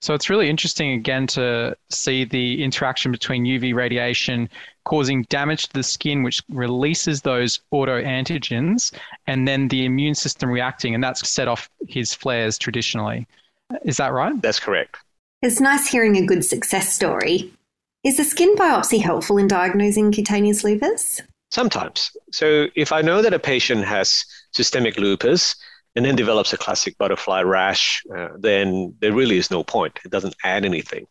So 0.00 0.14
it's 0.14 0.30
really 0.30 0.48
interesting 0.48 0.92
again 0.92 1.26
to 1.28 1.74
see 1.88 2.24
the 2.24 2.62
interaction 2.62 3.10
between 3.10 3.44
UV 3.44 3.74
radiation 3.74 4.48
causing 4.84 5.22
damage 5.24 5.68
to 5.68 5.72
the 5.72 5.82
skin, 5.82 6.22
which 6.22 6.42
releases 6.50 7.22
those 7.22 7.60
autoantigens, 7.72 8.92
and 9.26 9.48
then 9.48 9.68
the 9.68 9.84
immune 9.86 10.14
system 10.14 10.50
reacting, 10.50 10.94
and 10.94 11.02
that's 11.02 11.28
set 11.28 11.48
off 11.48 11.68
his 11.88 12.14
flares 12.14 12.58
traditionally. 12.58 13.26
Is 13.84 13.96
that 13.96 14.12
right? 14.12 14.40
That's 14.40 14.60
correct. 14.60 14.98
It's 15.42 15.60
nice 15.60 15.88
hearing 15.88 16.16
a 16.16 16.24
good 16.24 16.44
success 16.44 16.94
story. 16.94 17.50
Is 18.04 18.20
a 18.20 18.24
skin 18.24 18.54
biopsy 18.56 19.00
helpful 19.00 19.38
in 19.38 19.48
diagnosing 19.48 20.12
cutaneous 20.12 20.62
lupus? 20.62 21.20
Sometimes. 21.50 22.10
So 22.30 22.68
if 22.76 22.92
I 22.92 23.02
know 23.02 23.22
that 23.22 23.34
a 23.34 23.38
patient 23.38 23.84
has 23.84 24.24
systemic 24.52 24.96
lupus, 24.98 25.56
and 25.98 26.04
then 26.04 26.14
develops 26.14 26.52
a 26.52 26.56
classic 26.56 26.96
butterfly 26.96 27.42
rash, 27.42 28.04
uh, 28.16 28.28
then 28.38 28.94
there 29.00 29.12
really 29.12 29.36
is 29.36 29.50
no 29.50 29.64
point. 29.64 29.98
It 30.04 30.12
doesn't 30.12 30.36
add 30.44 30.64
anything. 30.64 31.08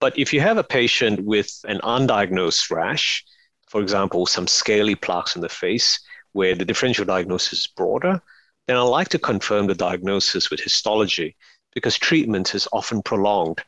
But 0.00 0.18
if 0.18 0.32
you 0.32 0.40
have 0.40 0.58
a 0.58 0.64
patient 0.64 1.24
with 1.24 1.60
an 1.68 1.78
undiagnosed 1.84 2.68
rash, 2.68 3.24
for 3.68 3.80
example, 3.80 4.26
some 4.26 4.48
scaly 4.48 4.96
plaques 4.96 5.36
on 5.36 5.42
the 5.42 5.48
face, 5.48 6.00
where 6.32 6.56
the 6.56 6.64
differential 6.64 7.04
diagnosis 7.04 7.60
is 7.60 7.66
broader, 7.68 8.20
then 8.66 8.76
I 8.76 8.80
like 8.80 9.08
to 9.10 9.20
confirm 9.20 9.68
the 9.68 9.74
diagnosis 9.76 10.50
with 10.50 10.58
histology 10.58 11.36
because 11.74 11.96
treatment 11.96 12.56
is 12.56 12.66
often 12.72 13.02
prolonged 13.02 13.62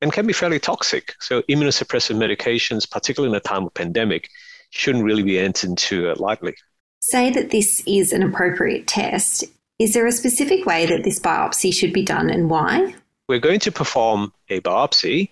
and 0.00 0.12
can 0.12 0.26
be 0.26 0.32
fairly 0.32 0.58
toxic. 0.58 1.14
So 1.20 1.42
immunosuppressive 1.42 2.16
medications, 2.16 2.90
particularly 2.90 3.32
in 3.32 3.36
a 3.36 3.40
time 3.40 3.64
of 3.64 3.74
pandemic, 3.74 4.28
shouldn't 4.70 5.04
really 5.04 5.22
be 5.22 5.38
entered 5.38 5.70
into 5.70 6.10
uh, 6.10 6.14
lightly. 6.16 6.54
Say 7.02 7.30
that 7.30 7.50
this 7.50 7.82
is 7.86 8.12
an 8.12 8.22
appropriate 8.22 8.86
test. 8.86 9.44
Is 9.78 9.94
there 9.94 10.06
a 10.06 10.12
specific 10.12 10.66
way 10.66 10.86
that 10.86 11.04
this 11.04 11.18
biopsy 11.18 11.72
should 11.72 11.92
be 11.92 12.04
done 12.04 12.30
and 12.30 12.50
why? 12.50 12.94
We're 13.28 13.38
going 13.38 13.60
to 13.60 13.72
perform 13.72 14.32
a 14.48 14.60
biopsy, 14.60 15.30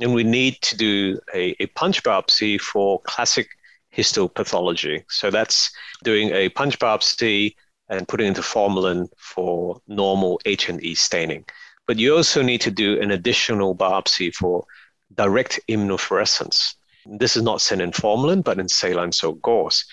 and 0.00 0.14
we 0.14 0.22
need 0.22 0.60
to 0.62 0.76
do 0.76 1.18
a, 1.34 1.56
a 1.60 1.66
punch 1.68 2.02
biopsy 2.02 2.60
for 2.60 3.00
classic 3.02 3.48
histopathology. 3.96 5.04
So 5.08 5.30
that's 5.30 5.72
doing 6.04 6.30
a 6.30 6.50
punch 6.50 6.78
biopsy 6.78 7.54
and 7.88 8.06
putting 8.06 8.28
into 8.28 8.42
formalin 8.42 9.08
for 9.16 9.80
normal 9.88 10.40
H&E 10.44 10.94
staining. 10.94 11.44
But 11.88 11.98
you 11.98 12.14
also 12.14 12.42
need 12.42 12.60
to 12.60 12.70
do 12.70 13.00
an 13.00 13.10
additional 13.10 13.74
biopsy 13.74 14.32
for 14.32 14.66
direct 15.14 15.58
immunofluorescence. 15.70 16.74
This 17.06 17.34
is 17.34 17.42
not 17.42 17.62
sent 17.62 17.80
in 17.80 17.92
formalin, 17.92 18.42
but 18.42 18.60
in 18.60 18.68
saline 18.68 19.10
soap 19.10 19.40
gauze. 19.40 19.86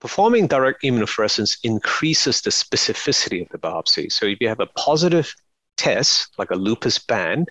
Performing 0.00 0.46
direct 0.46 0.84
immunofluorescence 0.84 1.58
increases 1.64 2.40
the 2.40 2.50
specificity 2.50 3.42
of 3.42 3.48
the 3.48 3.58
biopsy. 3.58 4.12
So 4.12 4.26
if 4.26 4.38
you 4.40 4.48
have 4.48 4.60
a 4.60 4.66
positive 4.78 5.34
test, 5.76 6.28
like 6.38 6.52
a 6.52 6.56
lupus 6.56 7.00
band, 7.00 7.48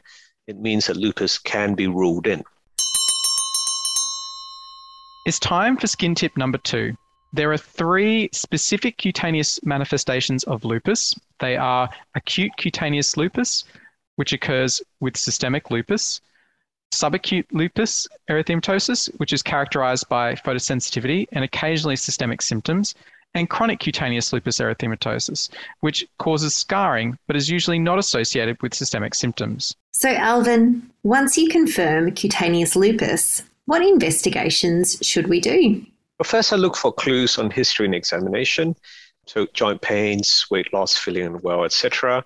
it 0.47 0.57
means 0.57 0.87
that 0.87 0.95
lupus 0.95 1.37
can 1.37 1.75
be 1.75 1.87
ruled 1.87 2.25
in. 2.25 2.41
It's 5.25 5.39
time 5.39 5.75
for 5.75 5.87
skin 5.87 6.15
tip 6.15 6.37
number 6.37 6.57
two. 6.57 6.95
There 7.33 7.51
are 7.51 7.57
three 7.57 8.29
specific 8.31 8.97
cutaneous 8.97 9.59
manifestations 9.65 10.43
of 10.43 10.63
lupus. 10.63 11.15
They 11.39 11.57
are 11.57 11.89
acute 12.15 12.51
cutaneous 12.57 13.17
lupus, 13.17 13.63
which 14.17 14.33
occurs 14.33 14.81
with 14.99 15.17
systemic 15.17 15.71
lupus, 15.71 16.21
subacute 16.93 17.45
lupus 17.51 18.07
erythematosus, 18.29 19.09
which 19.17 19.33
is 19.33 19.41
characterized 19.41 20.07
by 20.09 20.35
photosensitivity 20.35 21.27
and 21.31 21.43
occasionally 21.43 21.95
systemic 21.95 22.43
symptoms, 22.43 22.93
and 23.33 23.49
chronic 23.49 23.79
cutaneous 23.79 24.31
lupus 24.31 24.59
erythematosus, 24.59 25.49
which 25.79 26.05
causes 26.19 26.53
scarring 26.53 27.17
but 27.25 27.35
is 27.35 27.49
usually 27.49 27.79
not 27.79 27.97
associated 27.97 28.61
with 28.61 28.75
systemic 28.75 29.15
symptoms. 29.15 29.75
So, 29.91 30.09
Alvin, 30.09 30.87
once 31.01 31.35
you 31.35 31.49
confirm 31.49 32.11
cutaneous 32.11 32.75
lupus, 32.75 33.41
what 33.65 33.81
investigations 33.81 34.99
should 35.01 35.27
we 35.27 35.39
do? 35.39 35.83
Well, 36.19 36.25
first, 36.25 36.53
I 36.53 36.57
look 36.57 36.77
for 36.77 36.93
clues 36.93 37.37
on 37.37 37.49
history 37.49 37.85
and 37.85 37.95
examination, 37.95 38.75
so 39.25 39.47
joint 39.53 39.81
pains, 39.81 40.45
weight 40.51 40.71
loss, 40.71 40.95
feeling 40.95 41.25
unwell, 41.25 41.65
etc. 41.65 42.23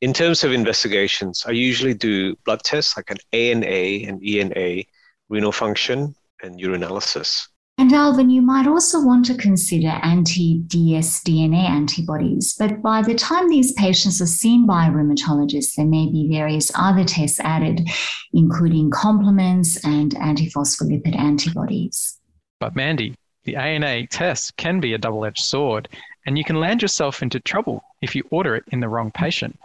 In 0.00 0.12
terms 0.12 0.44
of 0.44 0.52
investigations, 0.52 1.44
I 1.46 1.52
usually 1.52 1.94
do 1.94 2.34
blood 2.44 2.62
tests 2.64 2.96
like 2.96 3.10
an 3.10 3.18
ANA 3.32 4.08
and 4.08 4.22
ENA, 4.22 4.84
renal 5.28 5.52
function, 5.52 6.14
and 6.42 6.60
urinalysis. 6.60 7.48
And 7.78 7.92
Alvin, 7.92 8.28
you 8.28 8.42
might 8.42 8.66
also 8.66 9.00
want 9.04 9.24
to 9.26 9.36
consider 9.36 10.00
anti 10.02 10.64
dsDNA 10.66 11.68
antibodies, 11.68 12.56
but 12.58 12.82
by 12.82 13.02
the 13.02 13.14
time 13.14 13.48
these 13.48 13.72
patients 13.72 14.20
are 14.20 14.26
seen 14.26 14.66
by 14.66 14.88
a 14.88 14.90
rheumatologist, 14.90 15.76
there 15.76 15.86
may 15.86 16.10
be 16.10 16.28
various 16.28 16.72
other 16.74 17.04
tests 17.04 17.38
added, 17.38 17.88
including 18.32 18.90
complements 18.90 19.78
and 19.84 20.16
antiphospholipid 20.16 21.16
antibodies. 21.16 22.18
But 22.58 22.74
Mandy, 22.74 23.14
the 23.48 23.56
ANA 23.56 24.06
test 24.08 24.58
can 24.58 24.78
be 24.78 24.92
a 24.92 24.98
double 24.98 25.24
edged 25.24 25.42
sword, 25.42 25.88
and 26.26 26.36
you 26.36 26.44
can 26.44 26.60
land 26.60 26.82
yourself 26.82 27.22
into 27.22 27.40
trouble 27.40 27.82
if 28.02 28.14
you 28.14 28.22
order 28.30 28.54
it 28.54 28.64
in 28.72 28.80
the 28.80 28.88
wrong 28.90 29.10
patient. 29.10 29.58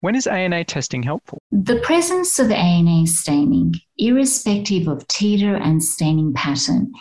When 0.00 0.14
is 0.14 0.26
ANA 0.26 0.64
testing 0.64 1.02
helpful? 1.02 1.38
The 1.50 1.80
presence 1.80 2.38
of 2.38 2.50
ANA 2.50 3.06
staining, 3.06 3.76
irrespective 3.96 4.86
of 4.86 5.08
titer 5.08 5.58
and 5.58 5.82
staining 5.82 6.34
pattern, 6.34 6.92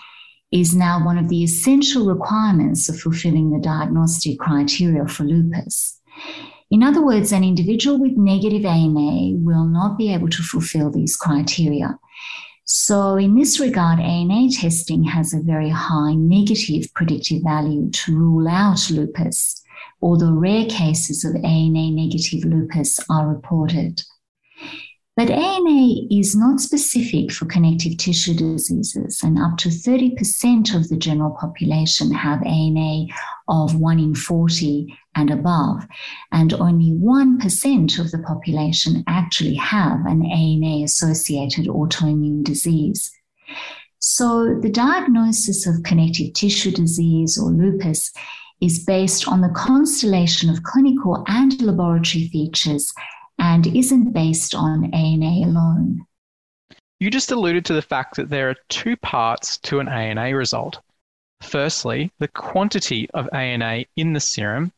is 0.54 0.74
now 0.74 1.04
one 1.06 1.18
of 1.18 1.28
the 1.28 1.44
essential 1.44 2.06
requirements 2.06 2.88
of 2.88 2.98
fulfilling 2.98 3.52
the 3.52 3.60
diagnostic 3.60 4.40
criteria 4.40 5.06
for 5.08 5.26
lupus. 5.26 6.00
In 6.70 6.82
other 6.82 7.06
words, 7.06 7.34
an 7.34 7.44
individual 7.44 8.00
with 8.00 8.16
negative 8.16 8.66
ANA 8.66 9.36
will 9.36 9.66
not 9.66 9.98
be 9.98 10.14
able 10.14 10.30
to 10.30 10.44
fulfill 10.44 10.92
these 10.92 11.18
criteria. 11.18 12.00
So, 12.74 13.18
in 13.18 13.36
this 13.36 13.60
regard, 13.60 14.00
ANA 14.00 14.50
testing 14.50 15.04
has 15.04 15.34
a 15.34 15.42
very 15.42 15.70
high 15.70 16.14
negative 16.14 16.94
predictive 16.94 17.44
value 17.44 17.90
to 17.92 18.16
rule 18.16 18.48
out 18.48 18.90
lupus 18.90 19.62
although 20.02 20.32
rare 20.32 20.66
cases 20.66 21.24
of 21.24 21.36
ANA 21.36 21.92
negative 21.92 22.44
lupus 22.46 23.00
are 23.10 23.28
reported. 23.28 24.02
But 25.16 25.30
ANA 25.30 26.08
is 26.10 26.36
not 26.36 26.62
specific 26.62 27.32
for 27.32 27.46
connective 27.46 27.98
tissue 27.98 28.34
diseases, 28.34 29.22
and 29.22 29.38
up 29.38 29.58
to 29.58 29.70
30% 29.70 30.74
of 30.74 30.88
the 30.90 30.98
general 30.98 31.36
population 31.40 32.12
have 32.12 32.42
ANA 32.44 33.06
of 33.48 33.76
1 33.76 34.00
in 34.00 34.16
40 34.16 34.98
and 35.16 35.30
above, 35.30 35.86
and 36.32 36.54
only 36.54 36.92
1% 36.92 38.00
of 38.00 38.12
the 38.12 38.20
population 38.20 39.04
actually 39.08 39.56
have 39.56 40.06
an 40.06 40.26
ANA 40.26 40.84
associated 40.84 41.66
autoimmune 41.68 42.44
disease. 42.44 43.12
So, 44.00 44.58
the 44.60 44.70
diagnosis 44.70 45.68
of 45.68 45.84
connective 45.84 46.34
tissue 46.34 46.72
disease 46.72 47.38
or 47.38 47.52
lupus 47.52 48.12
is 48.60 48.84
based 48.84 49.28
on 49.28 49.42
the 49.42 49.54
constellation 49.56 50.50
of 50.50 50.64
clinical 50.64 51.24
and 51.28 51.62
laboratory 51.62 52.28
features 52.30 52.94
and 53.38 53.68
isn't 53.68 54.14
based 54.14 54.56
on 54.56 54.94
ANA 54.94 55.48
alone. 55.48 56.06
You 57.00 57.10
just 57.10 57.32
alluded 57.32 57.66
to 57.66 57.74
the 57.74 57.82
fact 57.82 58.16
that 58.16 58.30
there 58.30 58.50
are 58.50 58.56
two 58.70 58.96
parts 58.98 59.58
to 59.60 59.80
an 59.80 59.90
ANA 59.90 60.36
result. 60.36 60.80
Firstly, 61.42 62.12
the 62.20 62.28
quantity 62.28 63.10
of 63.16 63.28
ANA 63.34 63.86
in 63.96 64.14
the 64.14 64.20
serum, 64.20 64.72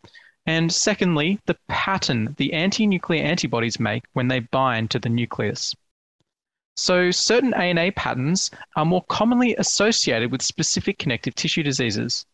and 0.45 0.73
secondly, 0.73 1.39
the 1.45 1.57
pattern 1.67 2.35
the 2.37 2.51
anti 2.53 2.85
nuclear 2.85 3.23
antibodies 3.23 3.79
make 3.79 4.03
when 4.13 4.27
they 4.27 4.39
bind 4.39 4.91
to 4.91 4.99
the 4.99 5.09
nucleus. 5.09 5.73
So, 6.75 7.11
certain 7.11 7.53
ANA 7.53 7.91
patterns 7.91 8.51
are 8.75 8.83
more 8.83 9.03
commonly 9.03 9.55
associated 9.55 10.31
with 10.31 10.41
specific 10.41 10.97
connective 10.97 11.35
tissue 11.35 11.63
diseases. 11.63 12.25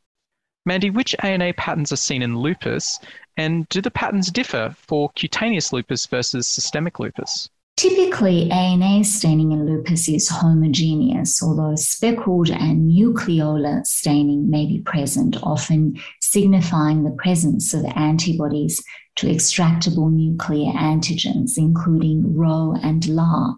Mandy, 0.65 0.89
which 0.89 1.15
ANA 1.21 1.53
patterns 1.53 1.91
are 1.91 1.97
seen 1.97 2.21
in 2.21 2.37
lupus, 2.39 2.99
and 3.37 3.67
do 3.69 3.81
the 3.81 3.91
patterns 3.91 4.31
differ 4.31 4.75
for 4.77 5.11
cutaneous 5.11 5.71
lupus 5.71 6.05
versus 6.05 6.47
systemic 6.47 6.99
lupus? 6.99 7.49
Typically, 7.79 8.51
ANA 8.51 9.05
staining 9.05 9.53
in 9.53 9.65
lupus 9.65 10.09
is 10.09 10.27
homogeneous, 10.27 11.41
although 11.41 11.77
speckled 11.77 12.49
and 12.49 12.91
nucleolar 12.91 13.87
staining 13.87 14.49
may 14.49 14.65
be 14.65 14.81
present, 14.81 15.41
often 15.43 15.97
signifying 16.19 17.03
the 17.03 17.15
presence 17.17 17.73
of 17.73 17.85
antibodies 17.95 18.83
to 19.15 19.27
extractable 19.27 20.11
nuclear 20.11 20.73
antigens, 20.73 21.51
including 21.55 22.35
Ro 22.35 22.75
and 22.83 23.07
La. 23.07 23.53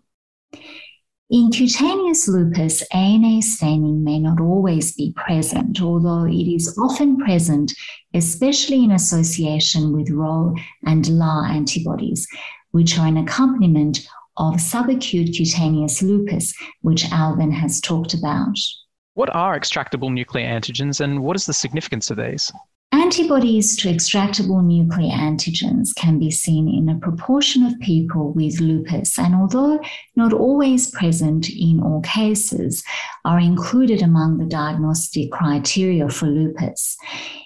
In 1.31 1.49
cutaneous 1.49 2.27
lupus, 2.27 2.84
ANA 2.93 3.41
staining 3.41 4.03
may 4.03 4.19
not 4.19 4.39
always 4.39 4.93
be 4.93 5.13
present, 5.15 5.81
although 5.81 6.25
it 6.25 6.47
is 6.47 6.77
often 6.77 7.17
present, 7.17 7.73
especially 8.13 8.84
in 8.84 8.91
association 8.91 9.93
with 9.93 10.12
Ro 10.12 10.53
and 10.86 11.07
La 11.07 11.45
antibodies, 11.45 12.27
which 12.71 12.97
are 12.97 13.07
an 13.07 13.17
accompaniment 13.17 13.99
of 14.38 14.55
subacute 14.55 15.36
cutaneous 15.36 16.01
lupus, 16.01 16.53
which 16.81 17.12
Alvin 17.12 17.51
has 17.51 17.79
talked 17.79 18.13
about. 18.13 18.55
What 19.13 19.34
are 19.36 19.60
extractable 19.60 20.12
nuclear 20.12 20.47
antigens 20.47 21.01
and 21.01 21.21
what 21.21 21.36
is 21.36 21.45
the 21.45 21.53
significance 21.53 22.10
of 22.10 22.17
these? 22.17 22.51
Antibodies 22.93 23.77
to 23.77 23.88
extractable 23.88 24.62
nuclear 24.62 25.12
antigens 25.12 25.95
can 25.95 26.19
be 26.19 26.30
seen 26.30 26.67
in 26.67 26.89
a 26.89 26.99
proportion 26.99 27.65
of 27.65 27.80
people 27.80 28.34
with 28.34 28.60
lupus, 28.60 29.17
and 29.17 29.34
although 29.34 29.80
not 30.17 30.34
always 30.34 30.91
present 30.91 31.49
in 31.49 31.80
all 31.82 32.01
cases, 32.01 32.84
are 33.23 33.39
included 33.39 34.01
among 34.01 34.38
the 34.38 34.45
diagnostic 34.45 35.32
criteria 35.32 36.10
for 36.10 36.25
lupus. 36.25 36.97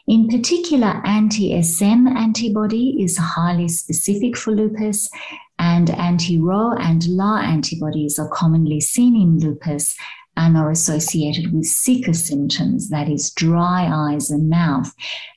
In 0.07 0.27
particular, 0.29 0.99
anti 1.05 1.61
SM 1.61 2.07
antibody 2.07 2.95
is 2.99 3.15
highly 3.15 3.67
specific 3.67 4.35
for 4.35 4.51
lupus, 4.51 5.11
and 5.59 5.91
anti 5.91 6.39
Ro 6.39 6.71
and 6.71 7.07
La 7.07 7.37
antibodies 7.37 8.17
are 8.17 8.29
commonly 8.29 8.81
seen 8.81 9.15
in 9.15 9.39
lupus 9.39 9.95
and 10.37 10.57
are 10.57 10.69
associated 10.69 11.53
with 11.53 11.65
sicca 11.65 12.13
symptoms, 12.13 12.89
that 12.89 13.09
is, 13.09 13.31
dry 13.31 13.89
eyes 13.91 14.29
and 14.29 14.49
mouth, 14.49 14.93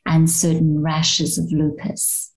and 0.06 0.30
certain 0.30 0.82
rashes 0.82 1.38
of 1.38 1.52
lupus. 1.52 2.32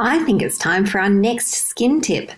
I 0.00 0.24
think 0.24 0.42
it's 0.42 0.58
time 0.58 0.84
for 0.84 0.98
our 0.98 1.08
next 1.08 1.48
skin 1.48 2.00
tip. 2.00 2.32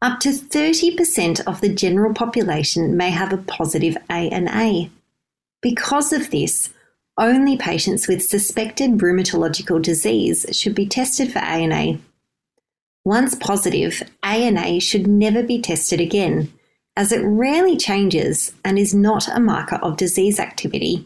Up 0.00 0.18
to 0.20 0.30
30% 0.30 1.40
of 1.46 1.60
the 1.60 1.68
general 1.68 2.14
population 2.14 2.96
may 2.96 3.10
have 3.10 3.34
a 3.34 3.38
positive 3.38 3.98
ANA. 4.08 4.88
Because 5.60 6.14
of 6.14 6.30
this, 6.30 6.70
only 7.18 7.58
patients 7.58 8.08
with 8.08 8.24
suspected 8.24 8.92
rheumatological 8.92 9.82
disease 9.82 10.46
should 10.52 10.74
be 10.74 10.86
tested 10.86 11.30
for 11.30 11.40
ANA. 11.40 11.98
Once 13.04 13.34
positive, 13.34 14.02
ANA 14.22 14.80
should 14.80 15.06
never 15.06 15.42
be 15.42 15.60
tested 15.60 16.00
again 16.00 16.50
as 16.96 17.12
it 17.12 17.22
rarely 17.24 17.76
changes 17.76 18.52
and 18.64 18.78
is 18.78 18.94
not 18.94 19.28
a 19.28 19.40
marker 19.40 19.76
of 19.76 19.96
disease 19.96 20.38
activity. 20.38 21.04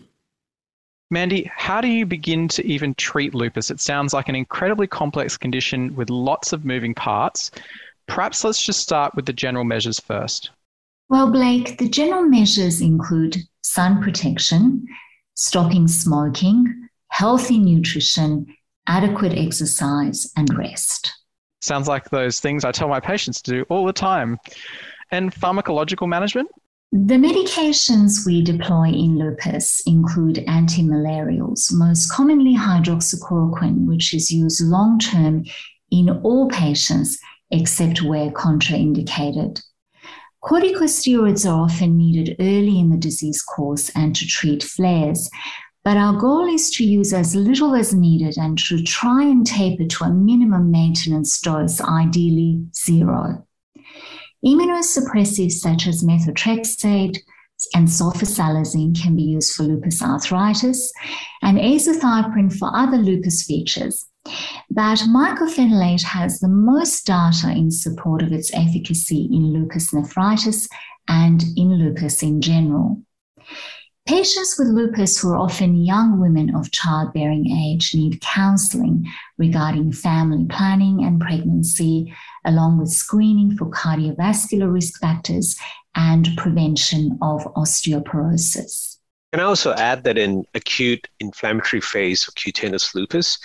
Mandy, 1.10 1.50
how 1.54 1.80
do 1.80 1.88
you 1.88 2.06
begin 2.06 2.48
to 2.48 2.66
even 2.66 2.94
treat 2.94 3.34
lupus? 3.34 3.70
It 3.70 3.80
sounds 3.80 4.12
like 4.12 4.28
an 4.28 4.34
incredibly 4.34 4.86
complex 4.86 5.36
condition 5.36 5.94
with 5.94 6.10
lots 6.10 6.52
of 6.52 6.64
moving 6.64 6.94
parts. 6.94 7.50
Perhaps 8.08 8.42
let's 8.42 8.62
just 8.62 8.80
start 8.80 9.14
with 9.14 9.26
the 9.26 9.32
general 9.32 9.64
measures 9.64 10.00
first. 10.00 10.50
Well, 11.08 11.30
Blake, 11.30 11.78
the 11.78 11.88
general 11.88 12.22
measures 12.22 12.80
include 12.80 13.36
sun 13.62 14.02
protection, 14.02 14.86
stopping 15.34 15.86
smoking, 15.86 16.88
healthy 17.08 17.58
nutrition, 17.58 18.46
adequate 18.86 19.34
exercise, 19.34 20.32
and 20.36 20.56
rest. 20.56 21.12
Sounds 21.60 21.88
like 21.88 22.10
those 22.10 22.40
things 22.40 22.64
I 22.64 22.72
tell 22.72 22.88
my 22.88 23.00
patients 23.00 23.40
to 23.42 23.50
do 23.50 23.62
all 23.68 23.86
the 23.86 23.92
time 23.92 24.38
and 25.14 25.32
pharmacological 25.32 26.08
management? 26.08 26.50
The 26.92 27.14
medications 27.14 28.24
we 28.24 28.42
deploy 28.42 28.88
in 28.88 29.18
lupus 29.18 29.82
include 29.86 30.36
antimalarials, 30.46 31.72
most 31.72 32.12
commonly 32.12 32.54
hydroxychloroquine, 32.54 33.86
which 33.86 34.14
is 34.14 34.30
used 34.30 34.62
long 34.62 34.98
term 34.98 35.44
in 35.90 36.08
all 36.22 36.48
patients 36.50 37.18
except 37.50 38.02
where 38.02 38.30
contraindicated. 38.30 39.60
Corticosteroids 40.42 41.50
are 41.50 41.62
often 41.62 41.96
needed 41.96 42.36
early 42.38 42.78
in 42.78 42.90
the 42.90 42.96
disease 42.96 43.42
course 43.42 43.90
and 43.96 44.14
to 44.14 44.26
treat 44.26 44.62
flares, 44.62 45.30
but 45.84 45.96
our 45.96 46.12
goal 46.18 46.46
is 46.46 46.70
to 46.72 46.84
use 46.84 47.12
as 47.12 47.34
little 47.34 47.74
as 47.74 47.94
needed 47.94 48.36
and 48.36 48.58
to 48.58 48.82
try 48.82 49.22
and 49.22 49.46
taper 49.46 49.84
to 49.84 50.04
a 50.04 50.10
minimum 50.10 50.70
maintenance 50.70 51.40
dose, 51.40 51.80
ideally 51.80 52.62
zero. 52.74 53.46
Immunosuppressives 54.44 55.52
such 55.52 55.86
as 55.86 56.04
methotrexate 56.04 57.18
and 57.74 57.88
sulfasalazine 57.88 59.00
can 59.00 59.16
be 59.16 59.22
used 59.22 59.54
for 59.54 59.62
lupus 59.62 60.02
arthritis 60.02 60.92
and 61.42 61.56
azathioprine 61.58 62.52
for 62.52 62.70
other 62.76 62.98
lupus 62.98 63.44
features. 63.44 64.06
But 64.70 64.98
mycophenolate 65.08 66.02
has 66.02 66.40
the 66.40 66.48
most 66.48 67.06
data 67.06 67.50
in 67.50 67.70
support 67.70 68.22
of 68.22 68.32
its 68.32 68.52
efficacy 68.54 69.28
in 69.30 69.52
lupus 69.52 69.92
nephritis 69.92 70.68
and 71.08 71.42
in 71.56 71.74
lupus 71.74 72.22
in 72.22 72.40
general. 72.40 73.02
Patients 74.06 74.56
with 74.58 74.68
lupus 74.68 75.18
who 75.18 75.30
are 75.30 75.38
often 75.38 75.82
young 75.82 76.20
women 76.20 76.54
of 76.54 76.70
childbearing 76.70 77.50
age 77.50 77.94
need 77.94 78.20
counseling 78.20 79.06
regarding 79.38 79.92
family 79.92 80.44
planning 80.44 81.02
and 81.02 81.18
pregnancy, 81.18 82.14
along 82.44 82.78
with 82.78 82.90
screening 82.90 83.56
for 83.56 83.70
cardiovascular 83.70 84.70
risk 84.70 85.00
factors 85.00 85.56
and 85.94 86.28
prevention 86.36 87.18
of 87.22 87.44
osteoporosis. 87.54 88.98
Can 89.32 89.40
I 89.40 89.44
also 89.44 89.72
add 89.72 90.04
that 90.04 90.18
in 90.18 90.44
acute 90.54 91.08
inflammatory 91.20 91.80
phase 91.80 92.28
of 92.28 92.34
cutaneous 92.34 92.94
lupus, 92.94 93.38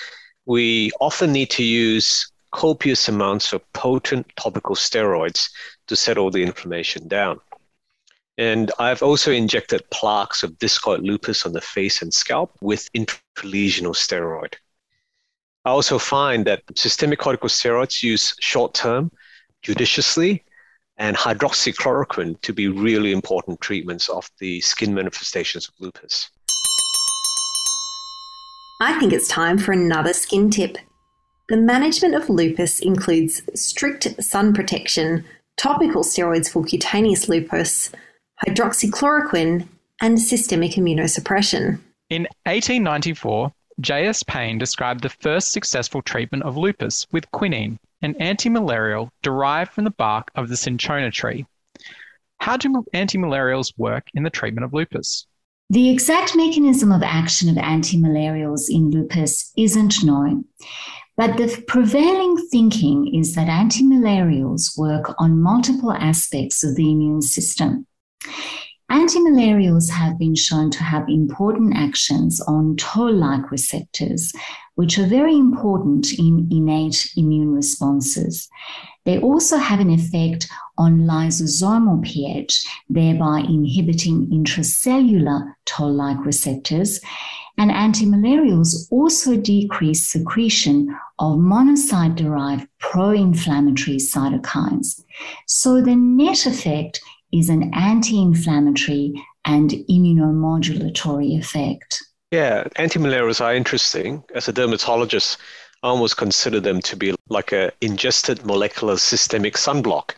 we 0.45 0.91
often 1.00 1.32
need 1.32 1.52
to 1.52 1.63
use 1.63 2.30
copious 2.52 3.08
amounts 3.08 3.54
of 3.54 3.62
potent 3.72 4.28
topical 4.36 4.76
steroids 4.76 5.50
to 5.88 5.95
settle 5.95 6.32
the 6.32 6.43
inflammation 6.43 7.08
down. 7.08 7.39
And 8.39 8.71
I've 8.80 9.04
also 9.04 9.34
injected 9.34 9.84
plaques 9.91 10.43
of 10.43 10.58
discoid 10.60 11.04
lupus 11.04 11.45
on 11.45 11.52
the 11.52 11.60
face 11.60 12.02
and 12.02 12.13
scalp 12.13 12.56
with 12.62 12.89
intralesional 12.93 13.93
steroid. 13.93 14.54
I 15.65 15.71
also 15.71 15.99
find 15.99 16.45
that 16.45 16.63
systemic 16.73 17.19
corticosteroids 17.19 18.02
used 18.02 18.36
short 18.39 18.73
term, 18.73 19.12
judiciously, 19.62 20.45
and 20.95 21.17
hydroxychloroquine 21.17 22.39
to 22.39 22.54
be 22.54 22.69
really 22.69 23.12
important 23.12 23.60
treatments 23.60 24.08
of 24.08 24.32
the 24.39 24.62
skin 24.62 24.93
manifestations 24.93 25.67
of 25.67 25.73
lupus. 25.82 26.30
I 28.80 28.97
think 29.02 29.12
it's 29.12 29.28
time 29.28 29.58
for 29.58 29.73
another 29.73 30.13
skin 30.13 30.49
tip. 30.49 30.78
The 31.49 31.58
management 31.58 32.15
of 32.15 32.30
lupus 32.30 32.80
includes 32.80 33.41
strict 33.54 34.23
sun 34.23 34.54
protection, 34.54 35.25
topical 35.58 36.06
steroids 36.06 36.49
for 36.49 36.63
cutaneous 36.63 37.28
lupus, 37.28 37.91
hydroxychloroquine, 38.47 39.67
and 40.02 40.19
systemic 40.19 40.71
immunosuppression. 40.73 41.80
In 42.10 42.23
1894, 42.45 43.52
J.S. 43.82 44.23
Payne 44.23 44.58
described 44.58 45.02
the 45.02 45.10
first 45.10 45.52
successful 45.52 46.02
treatment 46.02 46.43
of 46.43 46.58
lupus 46.58 47.08
with 47.12 47.30
quinine, 47.32 47.80
an 48.02 48.13
antimalarial 48.15 49.10
derived 49.21 49.71
from 49.71 49.84
the 49.84 49.91
bark 49.91 50.32
of 50.36 50.49
the 50.49 50.58
cinchona 50.58 51.12
tree. 51.12 51.45
How 52.39 52.58
do 52.58 52.86
antimalarials 52.93 53.73
work 53.78 54.08
in 54.13 54.23
the 54.23 54.30
treatment 54.30 54.65
of 54.65 54.73
lupus? 54.73 55.28
The 55.69 55.89
exact 55.89 56.36
mechanism 56.36 56.91
of 56.91 57.04
action 57.04 57.49
of 57.49 57.56
antimalarials 57.63 58.69
in 58.69 58.89
lupus 58.89 59.52
isn't 59.56 60.04
known, 60.04 60.45
but 61.15 61.38
the 61.38 61.63
prevailing 61.67 62.38
thinking 62.49 63.13
is 63.13 63.36
that 63.36 63.47
antimalarials 63.47 64.78
work 64.78 65.13
on 65.19 65.41
multiple 65.41 65.91
aspects 65.91 66.63
of 66.63 66.75
the 66.75 66.91
immune 66.91 67.21
system. 67.21 67.86
Antimalarials 68.91 69.91
have 69.91 70.17
been 70.17 70.34
shown 70.34 70.71
to 70.71 70.84
have 70.84 71.08
important 71.08 71.75
actions 71.75 72.41
on 72.41 72.75
toll 72.75 73.13
like 73.13 73.51
receptors, 73.51 74.34
which 74.75 74.97
are 74.97 75.05
very 75.05 75.36
important 75.38 76.12
in 76.17 76.47
innate 76.51 77.12
immune 77.15 77.53
responses. 77.53 78.49
They 79.05 79.19
also 79.19 79.58
have 79.58 79.79
an 79.79 79.91
effect 79.91 80.47
on 80.77 81.01
lysosomal 81.01 82.03
pH, 82.03 82.65
thereby 82.89 83.39
inhibiting 83.39 84.27
intracellular 84.32 85.53
toll 85.65 85.93
like 85.93 86.25
receptors. 86.25 86.99
And 87.60 87.71
antimalarials 87.71 88.88
also 88.91 89.36
decrease 89.36 90.10
secretion 90.10 90.95
of 91.19 91.38
monocyte 91.38 92.15
derived 92.15 92.67
pro 92.79 93.12
inflammatory 93.12 93.97
cytokines. 93.97 95.03
So 95.45 95.82
the 95.82 95.95
net 95.95 96.45
effect 96.45 97.01
is 97.32 97.50
an 97.50 97.74
anti 97.74 98.22
inflammatory 98.22 99.13
and 99.46 99.72
immunomodulatory 99.72 101.38
effect. 101.38 102.04
Yeah, 102.32 102.65
antimalarials 102.78 103.42
are 103.42 103.56
interesting. 103.56 104.24
As 104.36 104.48
a 104.48 104.54
dermatologist, 104.54 105.38
I 105.82 105.88
almost 105.88 106.18
consider 106.18 106.60
them 106.60 106.82
to 106.82 106.96
be 106.96 107.15
like 107.30 107.52
a 107.52 107.72
ingested 107.82 108.46
molecular 108.46 108.98
systemic 108.98 109.56
sunblock. 109.56 110.12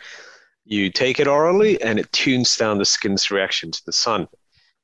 You 0.66 0.90
take 0.90 1.20
it 1.20 1.28
orally 1.28 1.82
and 1.82 2.00
it 2.00 2.12
tunes 2.12 2.56
down 2.58 2.78
the 2.78 2.86
skin's 2.86 3.32
reaction 3.32 3.72
to 3.72 3.82
the 3.86 3.94
sun. 3.94 4.28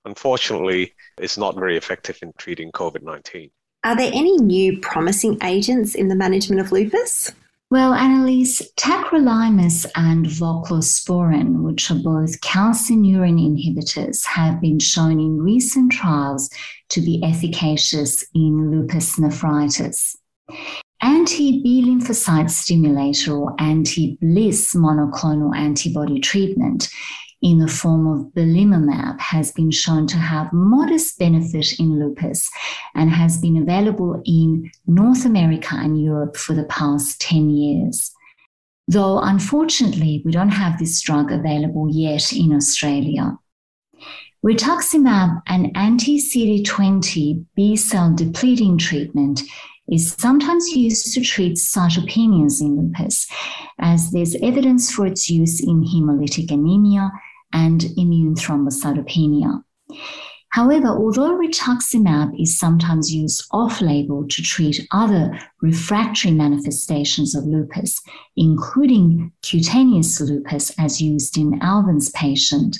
Unfortunately, 0.06 0.94
it's 1.18 1.38
not 1.38 1.56
very 1.56 1.78
effective 1.78 2.20
in 2.22 2.32
treating 2.38 2.72
COVID 2.72 3.04
19. 3.04 3.50
Are 3.84 3.96
there 3.96 4.12
any 4.13 4.38
new 4.38 4.80
promising 4.80 5.38
agents 5.44 5.96
in 5.96 6.08
the 6.08 6.16
management 6.16 6.62
of 6.62 6.72
lupus? 6.72 7.32
Well, 7.69 7.93
Annalise, 7.93 8.62
tacrolimus 8.77 9.86
and 9.93 10.25
voclosporin, 10.25 11.63
which 11.63 11.91
are 11.91 11.99
both 11.99 12.39
calcineurin 12.39 13.38
inhibitors, 13.41 14.25
have 14.25 14.62
been 14.62 14.80
shown 14.80 15.19
in 15.19 15.41
recent 15.41 15.91
trials 15.91 16.49
to 16.89 17.01
be 17.01 17.21
efficacious 17.25 18.25
in 18.34 18.71
lupus 18.71 19.19
nephritis. 19.19 20.15
Anti-B 21.01 21.84
lymphocyte 21.86 22.49
stimulator 22.49 23.36
or 23.36 23.53
anti-BLyS 23.60 24.73
monoclonal 24.73 25.53
antibody 25.53 26.21
treatment 26.21 26.89
in 27.41 27.60
the 27.60 27.67
form 27.67 28.08
of 28.08 28.34
belimumab 28.34 29.19
has 29.19 29.52
been 29.52 29.71
shown 29.71 30.08
to 30.08 30.17
have 30.17 30.52
modest 30.52 31.19
benefit 31.19 31.80
in 31.80 32.00
lupus 32.00 32.50
and 32.95 33.12
has 33.12 33.39
been 33.39 33.58
available 33.58 34.21
in 34.26 34.71
North 34.88 35.26
America 35.26 35.76
and 35.76 36.02
Europe 36.02 36.36
for 36.36 36.54
the 36.54 36.65
past 36.65 37.21
10 37.21 37.50
years. 37.52 38.12
Though 38.88 39.19
unfortunately, 39.19 40.21
we 40.26 40.32
don't 40.32 40.50
have 40.50 40.80
this 40.80 41.02
drug 41.02 41.32
available 41.32 41.89
yet 41.91 42.32
in 42.34 42.54
Australia. 42.54 43.38
Rituximab, 44.45 45.41
an 45.47 45.71
anti 45.76 46.17
CD20 46.17 47.45
B 47.56 47.76
cell 47.76 48.13
depleting 48.15 48.78
treatment, 48.78 49.41
is 49.89 50.15
sometimes 50.19 50.69
used 50.69 51.13
to 51.13 51.21
treat 51.21 51.56
cytopenias 51.56 52.62
in 52.62 52.76
lupus, 52.76 53.28
as 53.80 54.12
there's 54.12 54.36
evidence 54.41 54.91
for 54.91 55.06
its 55.06 55.30
use 55.30 55.62
in 55.62 55.84
hemolytic 55.84 56.52
anemia 56.52 57.12
and 57.54 57.86
immune 57.97 58.36
thrombocytopenia. 58.36 59.63
However, 60.50 60.88
although 60.88 61.38
rituximab 61.38 62.41
is 62.41 62.58
sometimes 62.58 63.13
used 63.13 63.43
off 63.52 63.82
label 63.82 64.28
to 64.28 64.41
treat 64.41 64.88
other 64.91 65.38
refractory 65.62 66.32
manifestations 66.32 67.36
of 67.36 67.45
lupus, 67.45 68.02
including 68.36 69.32
cutaneous 69.43 70.19
lupus 70.19 70.71
as 70.80 71.02
used 71.02 71.38
in 71.38 71.62
Alvin's 71.62 72.10
patient, 72.12 72.80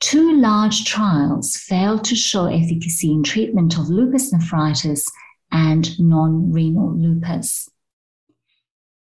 two 0.00 0.38
large 0.38 0.84
trials 0.84 1.56
failed 1.56 2.04
to 2.04 2.14
show 2.14 2.46
efficacy 2.46 3.10
in 3.12 3.22
treatment 3.22 3.78
of 3.78 3.88
lupus 3.88 4.32
nephritis 4.32 5.06
and 5.50 5.98
non 5.98 6.52
renal 6.52 6.94
lupus. 6.96 7.68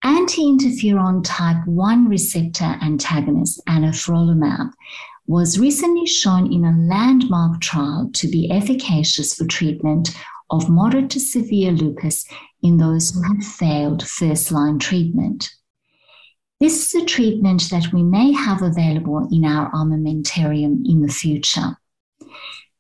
Anti 0.05 0.43
interferon 0.43 1.23
type 1.25 1.67
1 1.67 2.09
receptor 2.09 2.77
antagonist 2.83 3.61
anifrolumab 3.69 4.73
was 5.27 5.59
recently 5.59 6.07
shown 6.07 6.53
in 6.53 6.65
a 6.65 6.77
landmark 6.77 7.61
trial 7.61 8.11
to 8.15 8.27
be 8.29 8.51
efficacious 8.51 9.35
for 9.35 9.47
treatment 9.47 10.11
of 10.51 10.69
moderate 10.69 11.11
to 11.11 11.21
severe 11.21 11.71
lupus 11.71 12.27
in 12.63 12.79
those 12.79 13.11
who 13.11 13.23
have 13.23 13.45
failed 13.45 14.07
first 14.07 14.51
line 14.51 14.79
treatment. 14.79 15.51
This 16.61 16.95
is 16.95 17.03
a 17.03 17.07
treatment 17.07 17.71
that 17.71 17.93
we 17.93 18.03
may 18.03 18.33
have 18.33 18.63
available 18.63 19.29
in 19.33 19.45
our 19.45 19.71
armamentarium 19.73 20.83
in 20.85 21.03
the 21.03 21.13
future. 21.13 21.77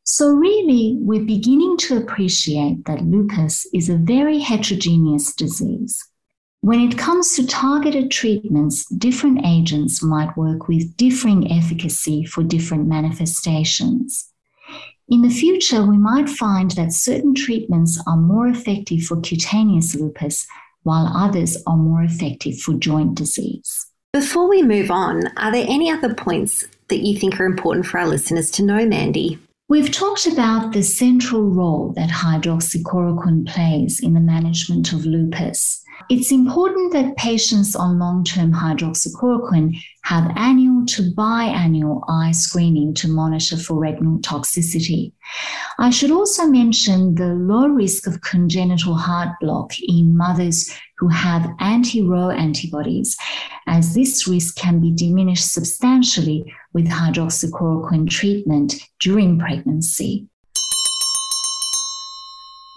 So, 0.04 0.30
really, 0.30 0.96
we're 1.00 1.24
beginning 1.24 1.76
to 1.78 1.96
appreciate 1.96 2.84
that 2.86 3.04
lupus 3.04 3.66
is 3.72 3.88
a 3.88 3.96
very 3.96 4.40
heterogeneous 4.40 5.32
disease. 5.34 6.02
When 6.60 6.80
it 6.80 6.98
comes 6.98 7.34
to 7.36 7.46
targeted 7.46 8.10
treatments, 8.10 8.84
different 8.86 9.44
agents 9.46 10.02
might 10.02 10.36
work 10.36 10.66
with 10.66 10.96
differing 10.96 11.52
efficacy 11.52 12.24
for 12.24 12.42
different 12.42 12.88
manifestations. 12.88 14.28
In 15.08 15.22
the 15.22 15.30
future, 15.30 15.84
we 15.84 15.98
might 15.98 16.28
find 16.28 16.72
that 16.72 16.92
certain 16.92 17.34
treatments 17.34 18.02
are 18.06 18.16
more 18.16 18.48
effective 18.48 19.02
for 19.02 19.20
cutaneous 19.20 19.94
lupus, 19.94 20.46
while 20.82 21.06
others 21.16 21.56
are 21.66 21.76
more 21.76 22.02
effective 22.02 22.58
for 22.58 22.74
joint 22.74 23.14
disease. 23.14 23.86
Before 24.12 24.48
we 24.48 24.62
move 24.62 24.90
on, 24.90 25.28
are 25.36 25.52
there 25.52 25.66
any 25.68 25.90
other 25.90 26.12
points 26.12 26.66
that 26.88 27.00
you 27.00 27.18
think 27.18 27.40
are 27.40 27.44
important 27.44 27.86
for 27.86 27.98
our 27.98 28.08
listeners 28.08 28.50
to 28.52 28.64
know, 28.64 28.84
Mandy? 28.84 29.38
We've 29.72 29.90
talked 29.90 30.26
about 30.26 30.74
the 30.74 30.82
central 30.82 31.44
role 31.44 31.94
that 31.96 32.10
hydroxychloroquine 32.10 33.46
plays 33.46 34.00
in 34.00 34.12
the 34.12 34.20
management 34.20 34.92
of 34.92 35.06
lupus. 35.06 35.82
It's 36.10 36.30
important 36.30 36.92
that 36.92 37.16
patients 37.16 37.74
on 37.74 37.98
long 37.98 38.22
term 38.22 38.52
hydroxychloroquine 38.52 39.82
have 40.02 40.30
annual 40.36 40.84
to 40.88 41.10
biannual 41.16 42.02
eye 42.06 42.32
screening 42.32 42.92
to 42.96 43.08
monitor 43.08 43.56
for 43.56 43.80
retinal 43.80 44.18
toxicity. 44.18 45.12
I 45.78 45.88
should 45.88 46.10
also 46.10 46.44
mention 46.48 47.14
the 47.14 47.28
low 47.28 47.66
risk 47.66 48.06
of 48.06 48.20
congenital 48.20 48.94
heart 48.94 49.30
block 49.40 49.72
in 49.80 50.14
mothers 50.14 50.70
who 51.02 51.08
have 51.08 51.50
anti 51.58 52.00
Ro 52.00 52.30
antibodies, 52.30 53.16
as 53.66 53.92
this 53.92 54.28
risk 54.28 54.54
can 54.54 54.78
be 54.78 54.92
diminished 54.92 55.52
substantially 55.52 56.54
with 56.74 56.86
hydroxychloroquine 56.86 58.08
treatment 58.08 58.74
during 59.00 59.36
pregnancy. 59.36 60.28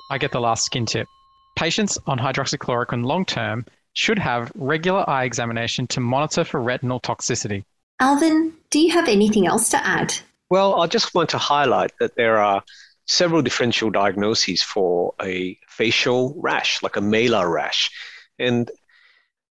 I 0.09 0.17
get 0.17 0.31
the 0.31 0.41
last 0.41 0.65
skin 0.65 0.88
tip. 0.88 1.07
Patients 1.55 1.99
on 2.07 2.17
hydroxychloroquine 2.17 3.05
long 3.05 3.25
term 3.25 3.63
should 3.93 4.17
have 4.17 4.51
regular 4.55 5.07
eye 5.07 5.25
examination 5.25 5.85
to 5.88 5.99
monitor 5.99 6.43
for 6.43 6.59
retinal 6.59 6.99
toxicity. 6.99 7.63
Alvin, 7.99 8.53
do 8.71 8.79
you 8.79 8.91
have 8.91 9.07
anything 9.07 9.45
else 9.45 9.69
to 9.69 9.85
add? 9.85 10.15
Well, 10.49 10.81
I 10.81 10.88
just 10.88 11.13
want 11.13 11.29
to 11.29 11.38
highlight 11.38 11.91
that 11.99 12.15
there 12.15 12.39
are 12.39 12.63
several 13.05 13.43
differential 13.43 13.91
diagnoses 13.91 14.63
for 14.63 15.13
a 15.21 15.59
facial 15.67 16.33
rash, 16.38 16.81
like 16.81 16.97
a 16.97 17.01
malar 17.01 17.47
rash. 17.53 17.91
And 18.39 18.69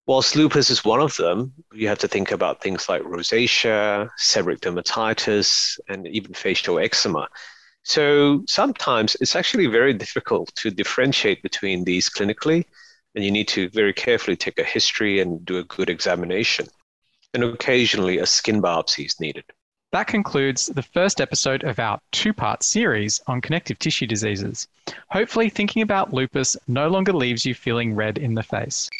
whilst 0.06 0.36
lupus 0.36 0.70
is 0.70 0.84
one 0.84 1.00
of 1.00 1.16
them, 1.16 1.52
you 1.72 1.88
have 1.88 1.98
to 2.00 2.08
think 2.08 2.30
about 2.30 2.62
things 2.62 2.88
like 2.88 3.02
rosacea, 3.02 4.10
seborrheic 4.20 4.60
dermatitis, 4.60 5.78
and 5.88 6.06
even 6.06 6.34
facial 6.34 6.78
eczema. 6.78 7.28
So 7.82 8.44
sometimes 8.46 9.16
it's 9.20 9.36
actually 9.36 9.66
very 9.66 9.92
difficult 9.92 10.54
to 10.56 10.70
differentiate 10.70 11.42
between 11.42 11.84
these 11.84 12.08
clinically, 12.08 12.64
and 13.14 13.24
you 13.24 13.30
need 13.30 13.48
to 13.48 13.68
very 13.70 13.92
carefully 13.92 14.36
take 14.36 14.58
a 14.58 14.64
history 14.64 15.20
and 15.20 15.44
do 15.44 15.58
a 15.58 15.64
good 15.64 15.90
examination. 15.90 16.66
And 17.32 17.44
occasionally 17.44 18.18
a 18.18 18.26
skin 18.26 18.62
biopsy 18.62 19.06
is 19.06 19.20
needed. 19.20 19.44
That 19.94 20.08
concludes 20.08 20.66
the 20.66 20.82
first 20.82 21.20
episode 21.20 21.62
of 21.62 21.78
our 21.78 22.00
two 22.10 22.32
part 22.32 22.64
series 22.64 23.20
on 23.28 23.40
connective 23.40 23.78
tissue 23.78 24.08
diseases. 24.08 24.66
Hopefully, 25.10 25.48
thinking 25.48 25.82
about 25.82 26.12
lupus 26.12 26.56
no 26.66 26.88
longer 26.88 27.12
leaves 27.12 27.46
you 27.46 27.54
feeling 27.54 27.94
red 27.94 28.18
in 28.18 28.34
the 28.34 28.42
face. 28.42 28.90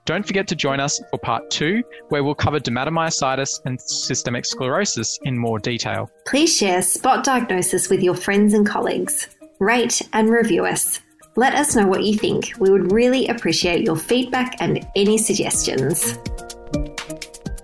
Don't 0.04 0.26
forget 0.26 0.48
to 0.48 0.56
join 0.56 0.80
us 0.80 1.00
for 1.10 1.18
part 1.18 1.48
two, 1.50 1.84
where 2.08 2.24
we'll 2.24 2.34
cover 2.34 2.58
dermatomyositis 2.58 3.60
and 3.64 3.80
systemic 3.80 4.44
sclerosis 4.44 5.16
in 5.22 5.38
more 5.38 5.60
detail. 5.60 6.10
Please 6.26 6.56
share 6.56 6.82
Spot 6.82 7.22
Diagnosis 7.22 7.88
with 7.88 8.02
your 8.02 8.16
friends 8.16 8.52
and 8.52 8.66
colleagues. 8.66 9.28
Rate 9.60 10.02
and 10.12 10.28
review 10.28 10.66
us. 10.66 10.98
Let 11.34 11.54
us 11.54 11.74
know 11.74 11.86
what 11.86 12.04
you 12.04 12.18
think. 12.18 12.52
We 12.58 12.70
would 12.70 12.92
really 12.92 13.26
appreciate 13.28 13.84
your 13.84 13.96
feedback 13.96 14.56
and 14.60 14.86
any 14.94 15.16
suggestions. 15.16 16.18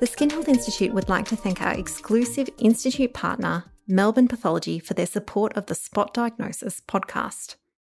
The 0.00 0.08
Skin 0.10 0.30
Health 0.30 0.48
Institute 0.48 0.94
would 0.94 1.10
like 1.10 1.26
to 1.26 1.36
thank 1.36 1.60
our 1.60 1.74
exclusive 1.74 2.48
Institute 2.58 3.12
partner, 3.12 3.64
Melbourne 3.86 4.26
Pathology, 4.26 4.78
for 4.78 4.94
their 4.94 5.06
support 5.06 5.54
of 5.54 5.66
the 5.66 5.74
Spot 5.74 6.14
Diagnosis 6.14 6.80
podcast. 6.88 7.56